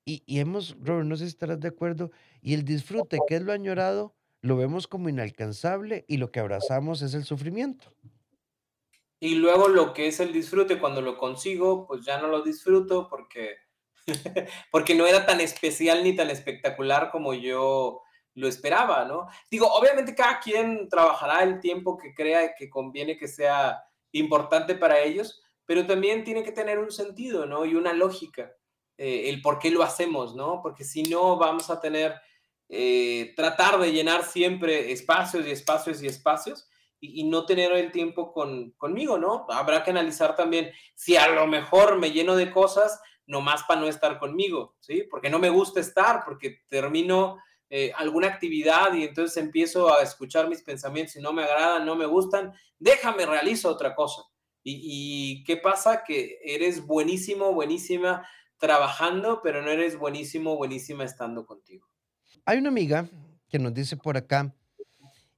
[0.05, 3.43] Y, y, hemos, Robert, no sé si estarás de acuerdo, y el disfrute, que es
[3.43, 7.95] lo añorado, lo vemos como inalcanzable y lo que abrazamos es el sufrimiento.
[9.21, 13.09] Y luego lo que es el disfrute, cuando lo consigo, pues ya no lo disfruto
[13.09, 13.57] porque
[14.71, 18.03] porque no era tan especial ni tan espectacular como yo
[18.35, 19.29] lo esperaba, ¿no?
[19.51, 25.01] Digo, obviamente cada quien trabajará el tiempo que crea que conviene que sea importante para
[25.01, 27.65] ellos, pero también tiene que tener un sentido, ¿no?
[27.65, 28.53] Y una lógica,
[28.97, 30.61] eh, el por qué lo hacemos, ¿no?
[30.63, 32.15] Porque si no, vamos a tener,
[32.69, 36.69] eh, tratar de llenar siempre espacios y espacios y espacios
[37.01, 39.47] y, y no tener el tiempo con, conmigo, ¿no?
[39.51, 43.89] Habrá que analizar también si a lo mejor me lleno de cosas nomás para no
[43.89, 45.05] estar conmigo, ¿sí?
[45.11, 47.39] Porque no me gusta estar, porque termino
[47.71, 51.97] eh, alguna actividad y entonces empiezo a escuchar mis pensamientos y no me agradan, no
[51.97, 54.23] me gustan, déjame, realizo otra cosa.
[54.63, 56.05] ¿Y, y qué pasa?
[56.05, 58.27] Que eres buenísimo, buenísima
[58.59, 61.89] trabajando, pero no eres buenísimo, buenísima estando contigo.
[62.45, 63.09] Hay una amiga
[63.49, 64.55] que nos dice por acá,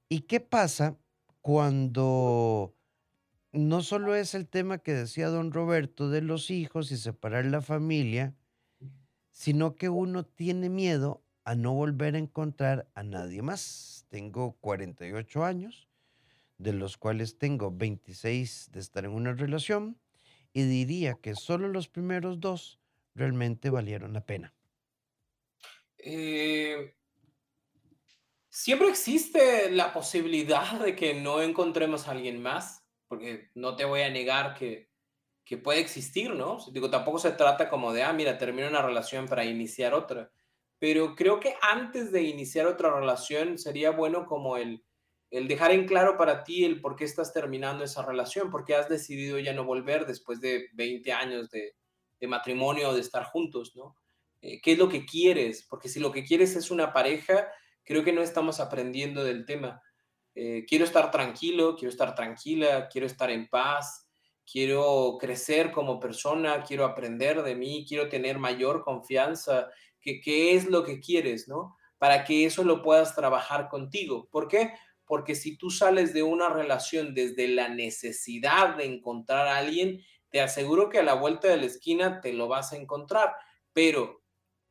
[0.07, 0.95] ¿y qué pasa
[1.41, 2.74] cuando
[3.55, 7.61] no solo es el tema que decía don Roberto de los hijos y separar la
[7.61, 8.35] familia,
[9.31, 14.05] sino que uno tiene miedo a no volver a encontrar a nadie más.
[14.09, 15.89] Tengo 48 años,
[16.57, 19.99] de los cuales tengo 26 de estar en una relación,
[20.53, 22.79] y diría que solo los primeros dos
[23.13, 24.53] realmente valieron la pena.
[25.97, 26.95] Eh,
[28.55, 34.01] Siempre existe la posibilidad de que no encontremos a alguien más, porque no te voy
[34.01, 34.89] a negar que,
[35.43, 36.57] que puede existir, ¿no?
[36.71, 40.31] Digo, tampoco se trata como de, ah, mira, termino una relación para iniciar otra.
[40.79, 44.83] Pero creo que antes de iniciar otra relación sería bueno como el,
[45.31, 48.75] el dejar en claro para ti el por qué estás terminando esa relación, por qué
[48.75, 51.75] has decidido ya no volver después de 20 años de,
[52.19, 53.95] de matrimonio o de estar juntos, ¿no?
[54.41, 55.65] Eh, ¿Qué es lo que quieres?
[55.69, 57.47] Porque si lo que quieres es una pareja,
[57.83, 59.81] creo que no estamos aprendiendo del tema.
[60.35, 64.07] Eh, quiero estar tranquilo, quiero estar tranquila, quiero estar en paz,
[64.45, 69.69] quiero crecer como persona, quiero aprender de mí, quiero tener mayor confianza.
[70.01, 71.77] ¿Qué, qué es lo que quieres, no?
[71.97, 74.27] Para que eso lo puedas trabajar contigo.
[74.29, 74.73] ¿Por qué?
[75.05, 80.41] Porque si tú sales de una relación desde la necesidad de encontrar a alguien, te
[80.41, 83.33] aseguro que a la vuelta de la esquina te lo vas a encontrar.
[83.71, 84.21] Pero,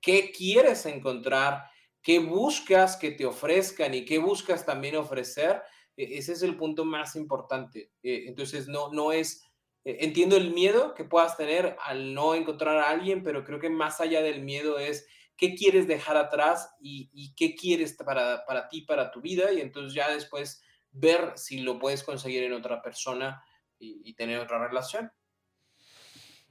[0.03, 1.64] ¿qué quieres encontrar?
[2.05, 5.62] Qué buscas que te ofrezcan y qué buscas también ofrecer,
[5.97, 7.90] e, ese es el punto más importante.
[8.03, 9.43] E, entonces, no, no es,
[9.85, 13.71] e, entiendo el miedo que puedas tener al no encontrar a alguien, pero creo que
[13.71, 18.83] más allá del miedo es qué quieres dejar atrás y, qué quieres para, para ti,
[18.83, 20.62] para tu vida, y entonces ya después
[20.93, 23.43] ver si lo puedes conseguir en otra persona
[23.79, 25.11] y, y tener otra relación.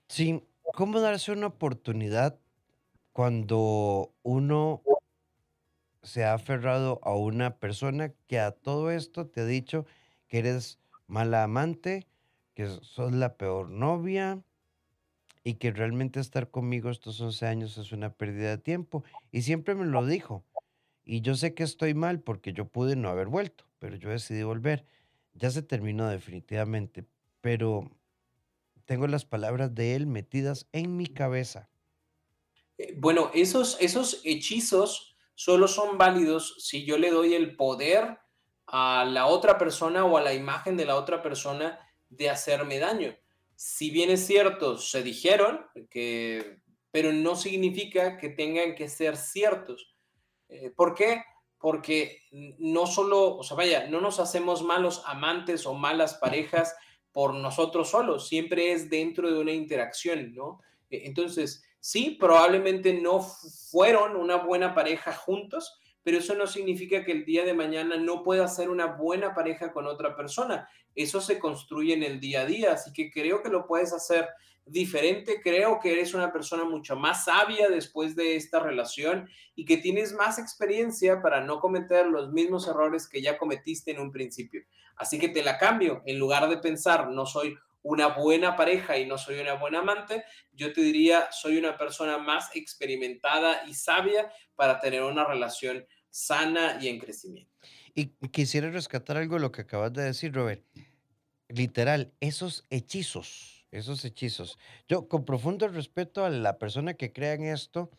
[0.08, 2.40] Sí, ¿cómo darse una oportunidad
[3.14, 4.82] cuando uno
[6.04, 9.86] se ha aferrado a una persona que a todo esto te ha dicho
[10.28, 12.06] que eres mala amante,
[12.54, 14.44] que sos la peor novia
[15.44, 19.04] y que realmente estar conmigo estos 11 años es una pérdida de tiempo.
[19.32, 20.46] Y siempre me lo dijo.
[21.06, 24.44] Y yo sé que estoy mal porque yo pude no haber vuelto, pero yo decidí
[24.44, 24.86] volver.
[25.34, 27.06] Ya se terminó definitivamente,
[27.42, 27.90] pero
[28.86, 31.70] tengo las palabras de él metidas en mi cabeza.
[32.78, 38.20] Eh, bueno, esos, esos hechizos solo son válidos si yo le doy el poder
[38.68, 43.16] a la otra persona o a la imagen de la otra persona de hacerme daño.
[43.56, 46.60] Si bien es cierto, se dijeron, que,
[46.92, 49.96] pero no significa que tengan que ser ciertos.
[50.50, 51.24] Eh, ¿Por qué?
[51.60, 52.20] Porque
[52.60, 56.76] no solo, o sea, vaya, no nos hacemos malos amantes o malas parejas
[57.12, 60.60] por nosotros solos, siempre es dentro de una interacción, ¿no?
[60.90, 67.12] E, entonces, Sí, probablemente no fueron una buena pareja juntos, pero eso no significa que
[67.12, 70.70] el día de mañana no pueda ser una buena pareja con otra persona.
[70.96, 74.30] Eso se construye en el día a día, así que creo que lo puedes hacer
[74.66, 75.42] diferente.
[75.44, 80.14] Creo que eres una persona mucho más sabia después de esta relación y que tienes
[80.14, 84.64] más experiencia para no cometer los mismos errores que ya cometiste en un principio.
[84.96, 86.02] Así que te la cambio.
[86.06, 90.24] En lugar de pensar, no soy una buena pareja y no soy una buena amante,
[90.54, 96.80] yo te diría, soy una persona más experimentada y sabia para tener una relación sana
[96.82, 97.52] y en crecimiento.
[97.94, 100.64] Y quisiera rescatar algo de lo que acabas de decir, Robert.
[101.50, 104.58] Literal, esos hechizos, esos hechizos.
[104.88, 107.92] Yo, con profundo respeto a la persona que crea en esto,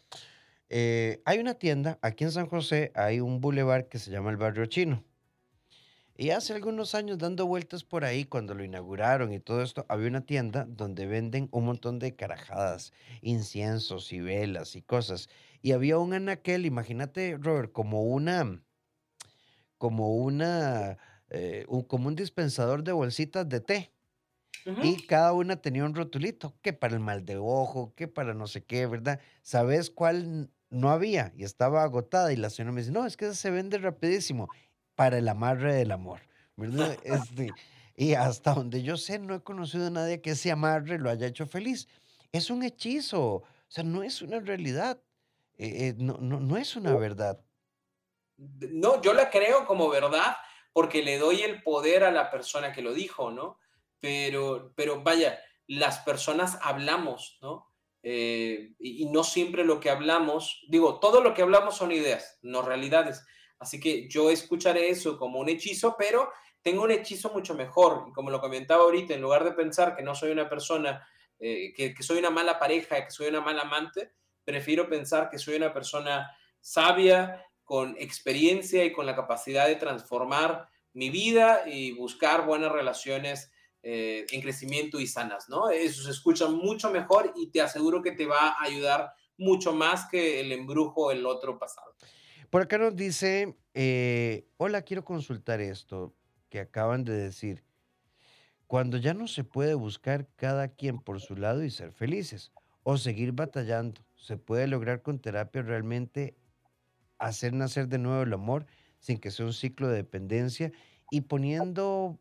[0.70, 4.37] eh, hay una tienda, aquí en San José hay un bulevar que se llama el
[4.37, 5.05] Barrio Chino.
[6.16, 10.07] Y hace algunos años dando vueltas por ahí, cuando lo inauguraron y todo esto, había
[10.07, 15.29] una tienda donde venden un montón de carajadas, inciensos y velas y cosas.
[15.61, 18.62] Y había un anaquel, imagínate, Robert, como una,
[19.77, 20.98] como una,
[21.31, 23.90] eh, un, como un dispensador de bolsitas de té.
[24.83, 28.46] Y cada una tenía un rotulito, que para el mal de ojo, que para no
[28.46, 29.20] sé qué, ¿verdad?
[29.42, 31.33] ¿Sabes cuál no había?
[31.37, 32.33] Y estaba agotada.
[32.33, 34.48] Y la señora me dice, no, es que se vende rapidísimo
[34.94, 36.20] para el amarre del amor,
[36.57, 36.96] ¿verdad?
[37.04, 37.50] Este,
[37.96, 41.26] y hasta donde yo sé, no he conocido a nadie que ese amarre lo haya
[41.26, 41.88] hecho feliz.
[42.33, 45.00] Es un hechizo, o sea, no es una realidad,
[45.57, 47.40] eh, eh, no, no, no es una verdad.
[48.37, 50.37] No, yo la creo como verdad
[50.72, 53.59] porque le doy el poder a la persona que lo dijo, ¿no?
[54.00, 57.70] Pero, pero vaya, las personas hablamos, ¿no?
[58.02, 62.38] Eh, y, y, no siempre lo que hablamos, digo, todo lo que hablamos son ideas,
[62.42, 63.24] no realidades.
[63.59, 66.31] Así que yo escucharé eso como un hechizo, pero
[66.62, 68.07] tengo un hechizo mucho mejor.
[68.09, 71.07] Y como lo comentaba ahorita, en lugar de pensar que no soy una persona,
[71.39, 74.12] eh, que, soy una mala pareja, que soy una mala amante,
[74.45, 80.68] prefiero pensar que soy una persona sabia, con experiencia y con la capacidad de transformar
[80.93, 83.51] mi vida y buscar buenas relaciones
[83.83, 85.70] eh, en crecimiento y sanas, ¿no?
[85.70, 90.09] Eso se escucha mucho mejor y te aseguro que te va a ayudar mucho más
[90.09, 91.95] que el embrujo el otro pasado.
[92.55, 96.14] Por acá nos dice, eh, hola, quiero consultar esto
[96.50, 97.64] que acaban de decir.
[98.68, 102.52] Cuando ya no se puede buscar cada quien por su lado y ser felices
[102.84, 106.36] o seguir batallando, se puede lograr con terapia realmente
[107.18, 108.66] hacer nacer de nuevo el amor
[109.00, 110.70] sin que sea un ciclo de dependencia
[111.11, 112.20] y poniendo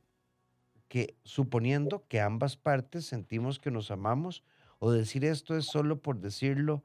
[0.88, 4.44] que, suponiendo que ambas partes sentimos que nos amamos
[4.80, 6.84] o decir esto es solo por decirlo.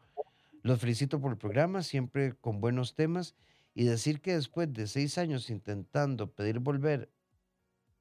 [0.62, 3.34] Los felicito por el programa, siempre con buenos temas
[3.74, 7.10] y decir que después de seis años intentando pedir volver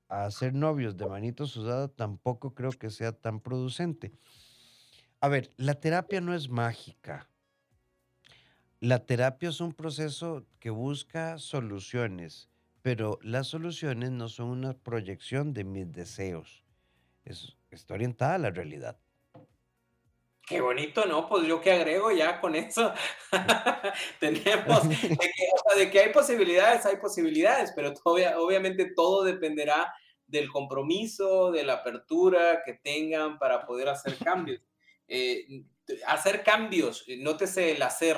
[0.10, 4.14] a ser novios de manito sudada tampoco creo que sea tan producente.
[5.20, 7.30] A ver, la terapia no es mágica.
[8.80, 12.50] La terapia es un proceso que busca soluciones,
[12.82, 16.64] pero las soluciones no son una proyección de mis deseos.
[17.26, 19.00] Es, está orientada a la realidad.
[20.48, 21.28] Qué bonito, ¿no?
[21.28, 22.94] Pues yo que agrego ya con eso.
[24.22, 29.94] Tenemos, de que, o sea, de que, hay posibilidades, hay posibilidades, pero obviamente todo dependerá
[30.26, 34.62] del compromiso, de la apertura que tengan para poder hacer cambios.
[35.10, 35.66] Eh,
[36.06, 38.18] hacer cambios, eh, nótese el hacer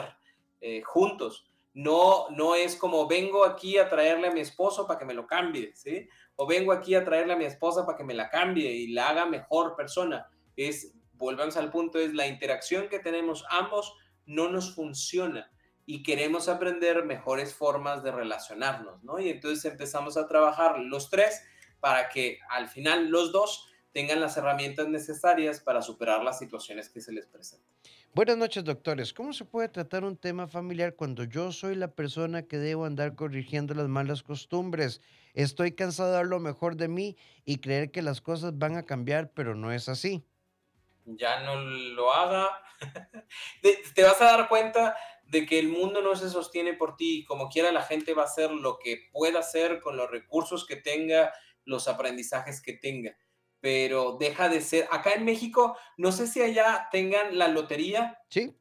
[0.62, 1.50] eh, juntos.
[1.74, 5.26] No, no es como vengo aquí a traerle a mi esposo para que me lo
[5.26, 6.08] cambie, ¿sí?
[6.36, 9.10] O vengo aquí a traerle a mi esposa para que me la cambie y la
[9.10, 10.30] haga mejor persona.
[10.56, 13.94] Es, volvamos al punto, es la interacción que tenemos ambos
[14.26, 15.52] no nos funciona
[15.86, 19.20] y queremos aprender mejores formas de relacionarnos, ¿no?
[19.20, 21.42] Y entonces empezamos a trabajar los tres
[21.80, 27.02] para que al final los dos tengan las herramientas necesarias para superar las situaciones que
[27.02, 27.68] se les presentan.
[28.14, 29.14] Buenas noches, doctores.
[29.14, 33.16] ¿Cómo se puede tratar un tema familiar cuando yo soy la persona que debo andar
[33.16, 35.02] corrigiendo las malas costumbres?
[35.34, 38.84] Estoy cansado de dar lo mejor de mí y creer que las cosas van a
[38.84, 40.24] cambiar, pero no es así.
[41.18, 42.50] Ya no lo haga.
[43.96, 47.26] Te vas a dar cuenta de que el mundo no se sostiene por ti.
[47.26, 50.76] Como quiera, la gente va a hacer lo que pueda hacer con los recursos que
[50.76, 51.34] tenga,
[51.66, 53.16] los aprendizajes que tenga
[53.62, 54.88] pero deja de ser.
[54.92, 58.20] Acá en México, no sé si allá tengan la lotería.
[58.30, 58.56] Sí.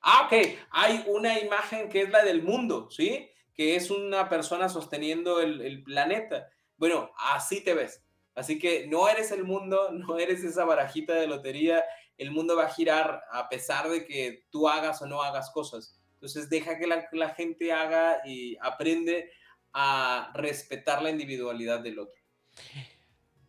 [0.00, 0.58] Ah, ok.
[0.70, 3.30] Hay una imagen que es la del mundo, ¿sí?
[3.54, 6.48] Que es una persona sosteniendo el, planeta.
[6.76, 8.03] Bueno, así te ves.
[8.34, 11.84] Así que no eres el mundo, no eres esa barajita de lotería.
[12.18, 16.00] El mundo va a girar a pesar de que tú hagas o no hagas cosas.
[16.14, 19.30] Entonces deja que la, la gente haga y aprende
[19.72, 22.20] a respetar la individualidad del otro.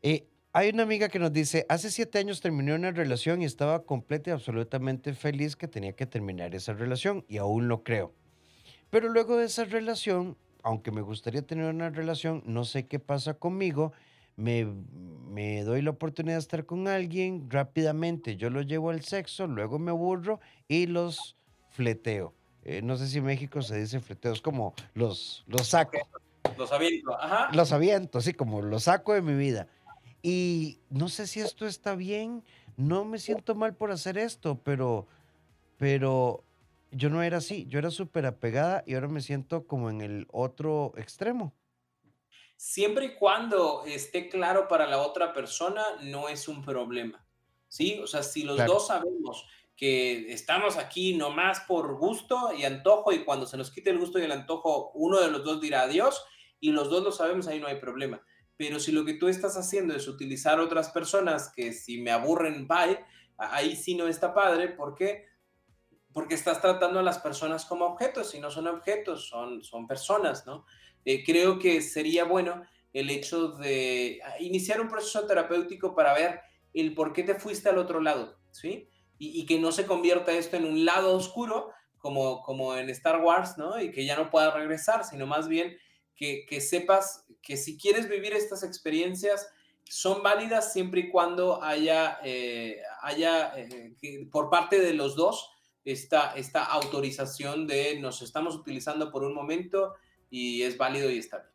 [0.02, 3.84] Eh, hay una amiga que nos dice, hace siete años terminé una relación y estaba
[3.86, 8.14] completa y absolutamente feliz que tenía que terminar esa relación y aún lo creo.
[8.90, 13.34] Pero luego de esa relación, aunque me gustaría tener una relación, no sé qué pasa
[13.34, 13.94] conmigo,
[14.36, 19.80] me, doy la oportunidad de estar con alguien rápidamente, yo lo llevo al sexo, luego
[19.80, 21.36] me aburro y los
[21.70, 22.34] fleteo.
[22.64, 25.98] Eh, no sé si en México se dice fleteo, es como los, los saco.
[26.58, 27.50] Los aviento, ajá.
[27.54, 29.68] Los aviento, sí, como los saco de mi vida.
[30.22, 32.44] Y no sé si esto está bien,
[32.78, 35.08] no me siento mal por hacer esto, pero,
[35.78, 36.44] pero
[36.92, 40.28] yo no era así, yo era súper apegada y ahora me siento como en el
[40.32, 41.54] otro extremo.
[42.56, 47.26] Siempre y cuando esté claro para la otra persona, no es un problema.
[47.68, 48.00] ¿Sí?
[48.02, 49.46] O sea, si los dos sabemos
[49.76, 54.20] que estamos aquí nomás por gusto y antojo y cuando se nos quite el gusto
[54.20, 56.24] y el antojo, uno de los dos dirá adiós
[56.60, 58.22] y los dos lo sabemos, ahí no hay problema.
[58.58, 62.68] Pero si lo que tú estás haciendo es utilizar otras personas que si me aburren,
[62.68, 63.04] bye,
[63.38, 64.70] ahí sí no está padre.
[64.70, 65.26] ¿Por qué?
[66.14, 70.46] Porque estás tratando a las personas como objetos y no son objetos, son, son personas,
[70.46, 70.66] ¿no?
[71.06, 76.42] Eh, creo que sería bueno el hecho de iniciar un proceso terapéutico para ver
[76.74, 78.90] el por qué te fuiste al otro lado, ¿sí?
[79.18, 83.22] Y, y, que no se convierta esto en un lado oscuro como, como en Star
[83.22, 83.80] Wars, ¿no?
[83.82, 85.78] Y que ya no pueda regresar, sino más bien
[86.16, 89.50] que, que sepas que si quieres vivir estas experiencias,
[89.84, 95.52] son válidas siempre y cuando haya, eh, haya eh, por parte de los dos
[95.84, 99.94] esta, esta autorización de nos estamos utilizando por un momento
[100.30, 101.50] y es válido y está bien.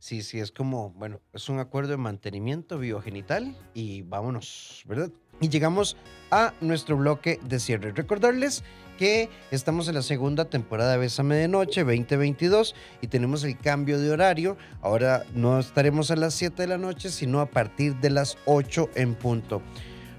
[0.00, 5.10] Sí, sí, es como, bueno, es un acuerdo de mantenimiento biogenital y vámonos, ¿verdad?
[5.40, 5.96] Y llegamos
[6.30, 7.92] a nuestro bloque de cierre.
[7.92, 8.62] Recordarles
[8.96, 13.98] que estamos en la segunda temporada de Bésame de Noche 2022 y tenemos el cambio
[13.98, 14.56] de horario.
[14.82, 18.90] Ahora no estaremos a las 7 de la noche, sino a partir de las 8
[18.94, 19.62] en punto.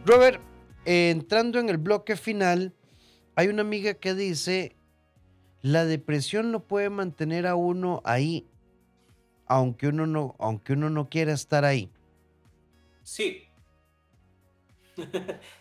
[0.05, 0.41] Robert,
[0.85, 2.73] entrando en el bloque final,
[3.35, 4.75] hay una amiga que dice,
[5.61, 8.49] la depresión no puede mantener a uno ahí
[9.49, 11.91] aunque uno no, aunque uno no quiera estar ahí?
[13.03, 13.47] Sí.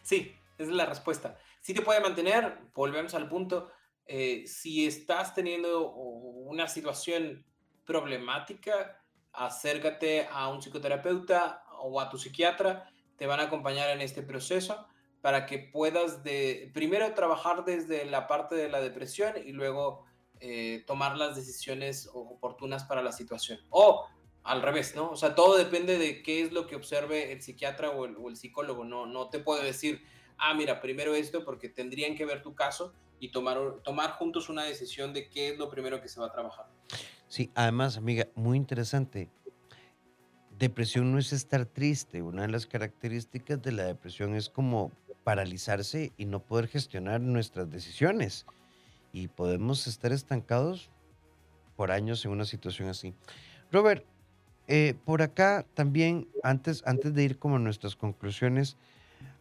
[0.03, 1.39] sí, esa es la respuesta.
[1.61, 3.71] Sí te puede mantener, volvemos al punto,
[4.07, 7.45] eh, si estás teniendo una situación
[7.85, 14.23] problemática, acércate a un psicoterapeuta o a tu psiquiatra, te van a acompañar en este
[14.23, 14.87] proceso
[15.21, 20.05] para que puedas de, primero trabajar desde la parte de la depresión y luego
[20.41, 23.59] eh, tomar las decisiones oportunas para la situación.
[23.71, 24.07] O
[24.45, 25.11] al revés, ¿no?
[25.11, 28.85] O sea, todo depende de qué es lo que observe el psiquiatra o el, psicólogo.
[28.85, 30.03] No, no te puedo decir,
[30.39, 34.63] ah, mira, primero esto, porque tendrían que ver tu caso y tomar, tomar juntos una
[34.63, 36.67] decisión de qué es lo primero que se va a trabajar.
[37.27, 39.29] Sí, además, amiga, muy interesante.
[40.57, 42.23] Depresión no es estar triste.
[42.23, 44.93] Una de las características de la depresión es como
[45.29, 48.47] paralizarse y no poder gestionar nuestras decisiones.
[49.13, 50.89] Y podemos estar estancados
[51.77, 53.13] por años en una situación así.
[53.71, 54.07] Robert,
[54.69, 58.79] eh, por acá también, antes, antes de ir como a nuestras conclusiones,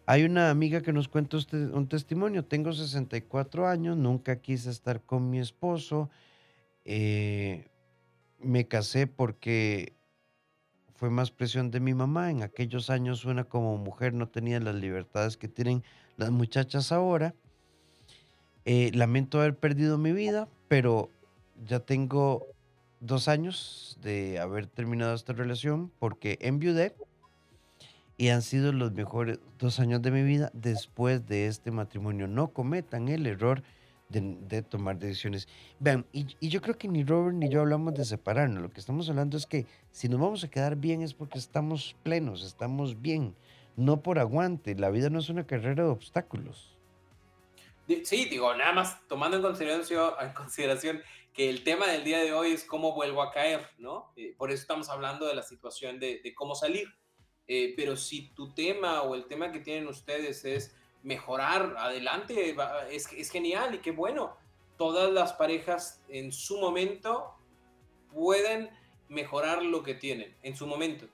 [0.06, 2.44] hay una amiga que nos cuenta usted un testimonio.
[2.44, 6.10] Tengo 64 años, nunca quise estar con mi esposo.
[6.84, 7.66] Eh,
[8.40, 9.94] me casé porque
[10.98, 12.32] fue más presión de mi mamá.
[12.32, 15.84] En aquellos años una como mujer no tenía las libertades que tienen
[16.18, 17.34] las muchachas ahora.
[18.66, 21.10] Eh, lamento haber perdido mi vida, pero
[21.66, 22.48] ya tengo
[23.00, 26.95] dos años de haber terminado esta relación porque enviudé
[28.18, 32.28] y han sido los mejores dos años de mi vida después de este matrimonio.
[32.28, 33.62] No cometan el error
[34.10, 35.47] de, tomar decisiones.
[35.80, 38.62] Vean, y, yo creo que ni Robert ni yo hablamos de separarnos.
[38.62, 41.95] Lo que estamos hablando es que si nos vamos a quedar bien es porque estamos
[42.03, 43.36] plenos, estamos bien,
[43.76, 44.76] no por aguante.
[44.76, 46.78] La vida no es una carrera de obstáculos.
[48.03, 51.01] Sí, digo, nada más tomando en consideración, en consideración
[51.34, 54.12] que el tema del día de hoy es cómo vuelvo a caer, ¿no?
[54.18, 56.88] Eh, por eso estamos hablando de la situación de, de cómo salir.
[57.47, 60.76] Eh, pero si tu tema o el tema que tienen ustedes es
[61.08, 62.53] mejorar, adelante,
[62.91, 64.36] es, genial y qué bueno.
[64.78, 67.34] Todas las parejas en su momento
[68.14, 68.70] pueden
[69.08, 71.08] mejorar lo que tienen, en su momento.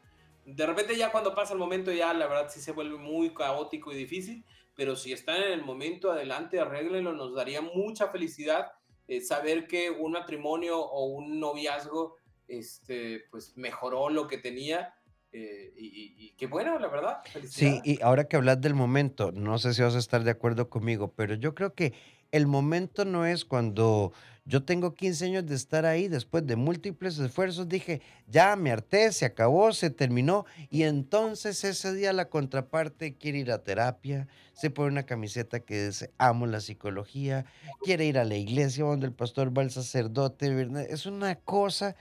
[0.45, 3.91] De repente ya cuando pasa el momento ya la verdad sí se vuelve muy caótico
[3.91, 4.43] y difícil,
[4.75, 8.71] pero si están en el momento, adelante, arréglenlo, nos daría mucha felicidad
[9.07, 12.17] eh, saber que un matrimonio o un noviazgo
[12.47, 14.95] este, pues mejoró lo que tenía
[15.33, 17.17] eh, y, qué bueno, la verdad.
[17.49, 20.69] Sí, y ahora que hablas del momento, no sé si vas a estar de acuerdo
[20.69, 21.93] conmigo, pero yo creo que
[22.31, 24.13] el momento no es cuando
[24.45, 29.11] yo tengo 15 años de estar ahí, después de múltiples esfuerzos, dije, ya me harté,
[29.11, 34.69] se acabó, se terminó, y entonces ese día la contraparte quiere ir a terapia, se
[34.69, 37.45] pone una camiseta que dice, amo la psicología,
[37.81, 41.95] quiere ir a la iglesia donde el pastor va al sacerdote, es una cosa,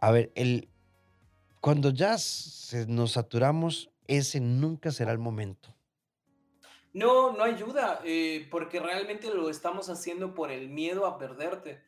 [0.00, 0.68] a ver, el,
[1.60, 2.16] cuando ya
[2.88, 5.74] nos saturamos, ese nunca será el momento.
[6.92, 11.82] No, no ayuda, eh, porque realmente lo estamos haciendo por el miedo a perderte.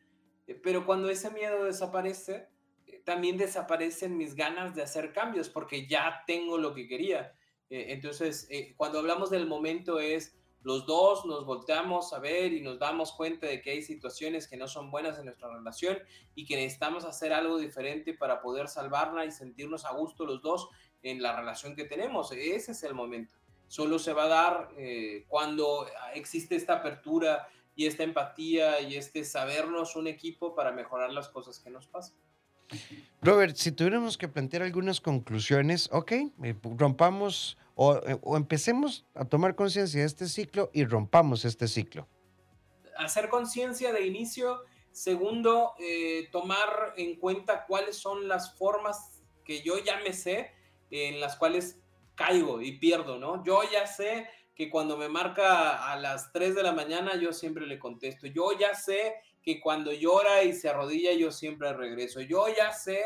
[0.47, 2.47] Eh, pero cuando ese miedo desaparece,
[2.87, 7.35] eh, también desaparecen mis ganas de hacer cambios, porque ya tengo lo que quería.
[7.75, 8.47] entonces,
[8.77, 13.47] cuando hablamos del momento es los dos nos volteamos a ver y nos damos cuenta
[13.47, 15.99] de que hay situaciones que no son buenas en nuestra relación
[16.35, 20.69] y que necesitamos hacer algo diferente para poder salvarla y sentirnos a gusto los dos
[21.03, 22.31] en la relación que tenemos.
[22.31, 23.35] Ese es el momento.
[23.67, 29.25] Solo se va a dar eh, cuando existe esta apertura y esta empatía y este
[29.25, 32.15] sabernos un equipo para mejorar las cosas que nos pasan.
[33.21, 39.55] Robert, si tuviéramos que plantear algunas conclusiones, ok, eh, rompamos eh, o, empecemos a tomar
[39.55, 42.07] conciencia de este ciclo y rompamos este ciclo.
[42.97, 44.63] Hacer conciencia de inicio.
[44.91, 50.51] Segundo, eh, tomar en cuenta cuáles son las formas que yo ya me sé
[50.91, 51.79] en las cuales
[52.13, 53.43] caigo y pierdo, ¿no?
[53.43, 57.65] Yo ya sé que cuando me marca a las 3 de la mañana yo siempre
[57.65, 58.27] le contesto.
[58.27, 62.21] Yo ya sé que cuando llora y se arrodilla yo siempre regreso.
[62.21, 63.03] Yo ya sé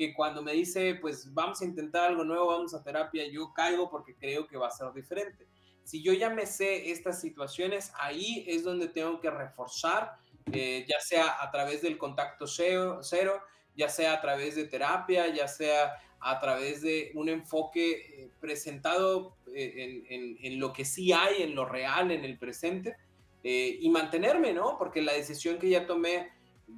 [0.00, 3.90] que cuando me dice, pues vamos a intentar algo nuevo, vamos a terapia, yo caigo
[3.90, 5.46] porque creo que va a ser diferente.
[5.84, 10.16] Si yo ya me sé estas situaciones, ahí es donde tengo que reforzar,
[10.50, 13.42] eh, ya sea a través del contacto cero, cero,
[13.76, 19.36] ya sea a través de terapia, ya sea a través de un enfoque eh, presentado
[19.54, 22.96] eh, en, en, lo que sí hay, en lo real, en el presente,
[23.42, 24.76] y mantenerme, ¿no?
[24.78, 26.30] Porque la decisión que ya tomé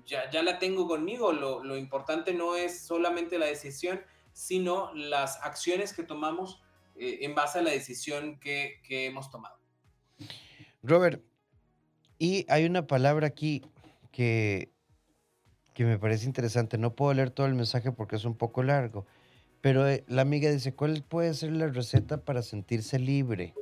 [0.07, 1.33] ya, ya la tengo conmigo.
[1.33, 4.01] Lo, lo, importante no es solamente la decisión,
[4.33, 6.63] sino las acciones que tomamos
[6.97, 9.57] eh, en base a la decisión que, que hemos tomado.
[10.83, 11.23] Robert,
[12.19, 13.63] y hay una palabra aquí
[14.11, 14.73] que,
[15.75, 16.79] que me parece interesante.
[16.79, 19.07] No puedo leer todo el mensaje porque es un poco largo,
[19.61, 23.55] pero eh, la amiga dice, ¿cuál puede ser la receta para sentirse libre?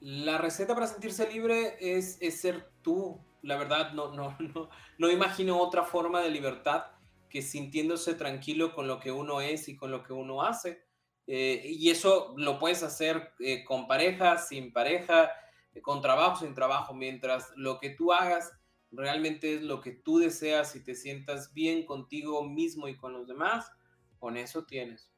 [0.00, 5.10] La receta para sentirse libre es, es ser tú, la verdad no, no, no, no
[5.10, 6.84] imagino otra forma de libertad
[7.28, 10.84] que sintiéndose tranquilo con lo que uno es y con lo que uno hace.
[11.26, 15.30] Eh, y eso lo puedes hacer eh, con pareja, sin pareja,
[15.74, 18.52] eh, con trabajo, sin trabajo, mientras lo que tú hagas
[18.92, 23.26] realmente es lo que tú deseas y te sientas bien contigo mismo y con los
[23.26, 23.70] demás,
[24.18, 25.10] con eso tienes.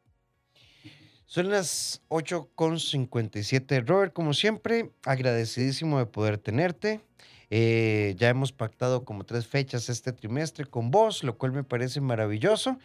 [1.27, 3.85] Son las 8.57.
[3.87, 7.03] Robert, como siempre, agradecidísimo de poder tenerte.
[7.51, 12.01] Eh, ya hemos pactado como tres fechas este trimestre con vos, lo cual me parece
[12.01, 12.78] maravilloso.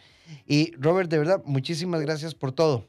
[0.46, 2.86] Y Robert, de verdad, muchísimas gracias por todo.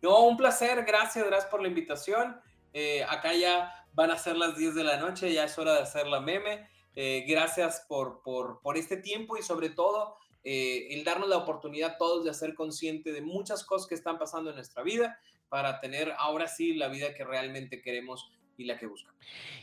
[0.00, 2.40] No, un placer, gracias, gracias por la invitación.
[2.72, 5.80] Eh, acá ya van a ser las 10 de la noche, ya es hora de
[5.80, 6.68] hacer la meme.
[6.94, 10.16] Eh, gracias por, por, por, este tiempo y sobre todo
[10.48, 14.54] el darnos la oportunidad todos de ser conscientes de muchas cosas que están pasando en
[14.54, 15.18] nuestra vida
[15.48, 19.14] para tener ahora sí la vida que realmente queremos y la que buscan.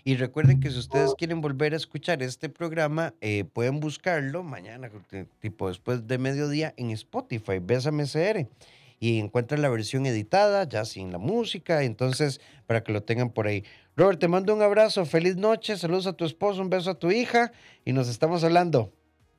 [0.04, 4.90] Y recuerden que si ustedes quieren volver a escuchar este programa, eh, pueden buscarlo mañana,
[5.40, 8.48] tipo después de mediodía, en Spotify, Bésame CR.
[9.00, 13.48] Y encuentran la versión editada, ya sin la música, entonces para que lo tengan por
[13.48, 13.66] ahí.
[13.98, 17.12] Robert, te mando un abrazo, feliz noche, saludos a tu esposo, un beso a tu
[17.12, 17.52] hija
[17.84, 18.94] y nos estamos hablando.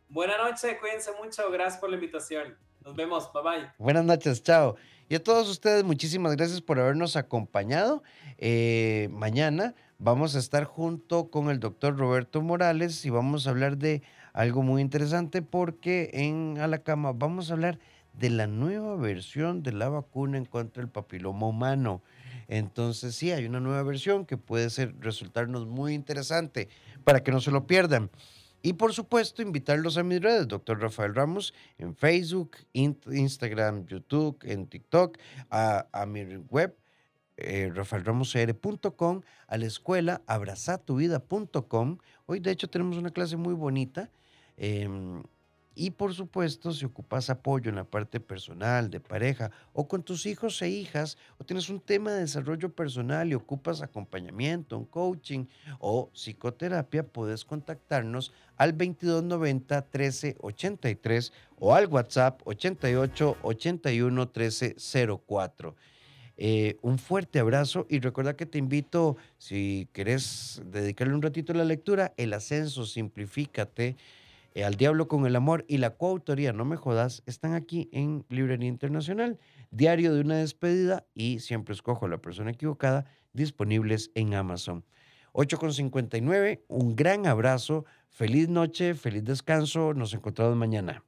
[0.09, 2.57] Buenas noches, cuídense mucho, gracias por la invitación.
[2.85, 3.70] Nos vemos, bye bye.
[3.78, 4.76] Buenas noches, chao.
[5.09, 8.03] Y a todos ustedes, muchísimas gracias por habernos acompañado.
[8.37, 13.78] Eh, mañana vamos a estar junto con el doctor Roberto Morales y vamos a hablar
[13.78, 14.03] de
[14.35, 17.78] algo muy interesante porque en A la Cama vamos a hablar
[18.12, 22.03] de la nueva versión de la vacuna en contra del papiloma humano.
[22.49, 26.68] Entonces sí, hay una nueva versión que puede ser, resultarnos muy interesante
[27.03, 28.11] para que no se lo pierdan.
[28.67, 34.67] Y por supuesto, invitarlos a mis redes, doctor Rafael Ramos, en Facebook, Instagram, YouTube, en
[34.67, 35.19] TikTok,
[35.51, 36.75] a, mi web,
[37.37, 37.71] eh,
[39.47, 41.99] a la escuela abrazatuvida.com.
[42.25, 44.11] Hoy, de hecho, tenemos una clase muy bonita.
[44.57, 45.23] Em,
[45.75, 50.25] y por supuesto, si ocupas apoyo en la parte personal, de pareja, o con tus
[50.27, 55.47] hijos e hijas, o tienes un tema de desarrollo personal y ocupas acompañamiento, un coaching
[55.81, 65.75] o psicoterapia, puedes contactarnos al 2290 1383 o al WhatsApp 88 81 1304.
[66.83, 71.64] un fuerte abrazo y recuerda que te invito, si querés dedicarle un ratito a la
[71.64, 73.97] lectura, El Ascenso, Simplifícate
[74.55, 78.25] eh, Al Diablo con el Amor y la coautoría No Me Jodas están aquí en
[78.29, 79.39] Librería Internacional,
[79.71, 84.85] Diario de una despedida y Siempre escojo a la persona equivocada, disponibles en Amazon.
[85.33, 91.03] 8.59, un gran abrazo, feliz noche, feliz descanso, nos encontramos mañana.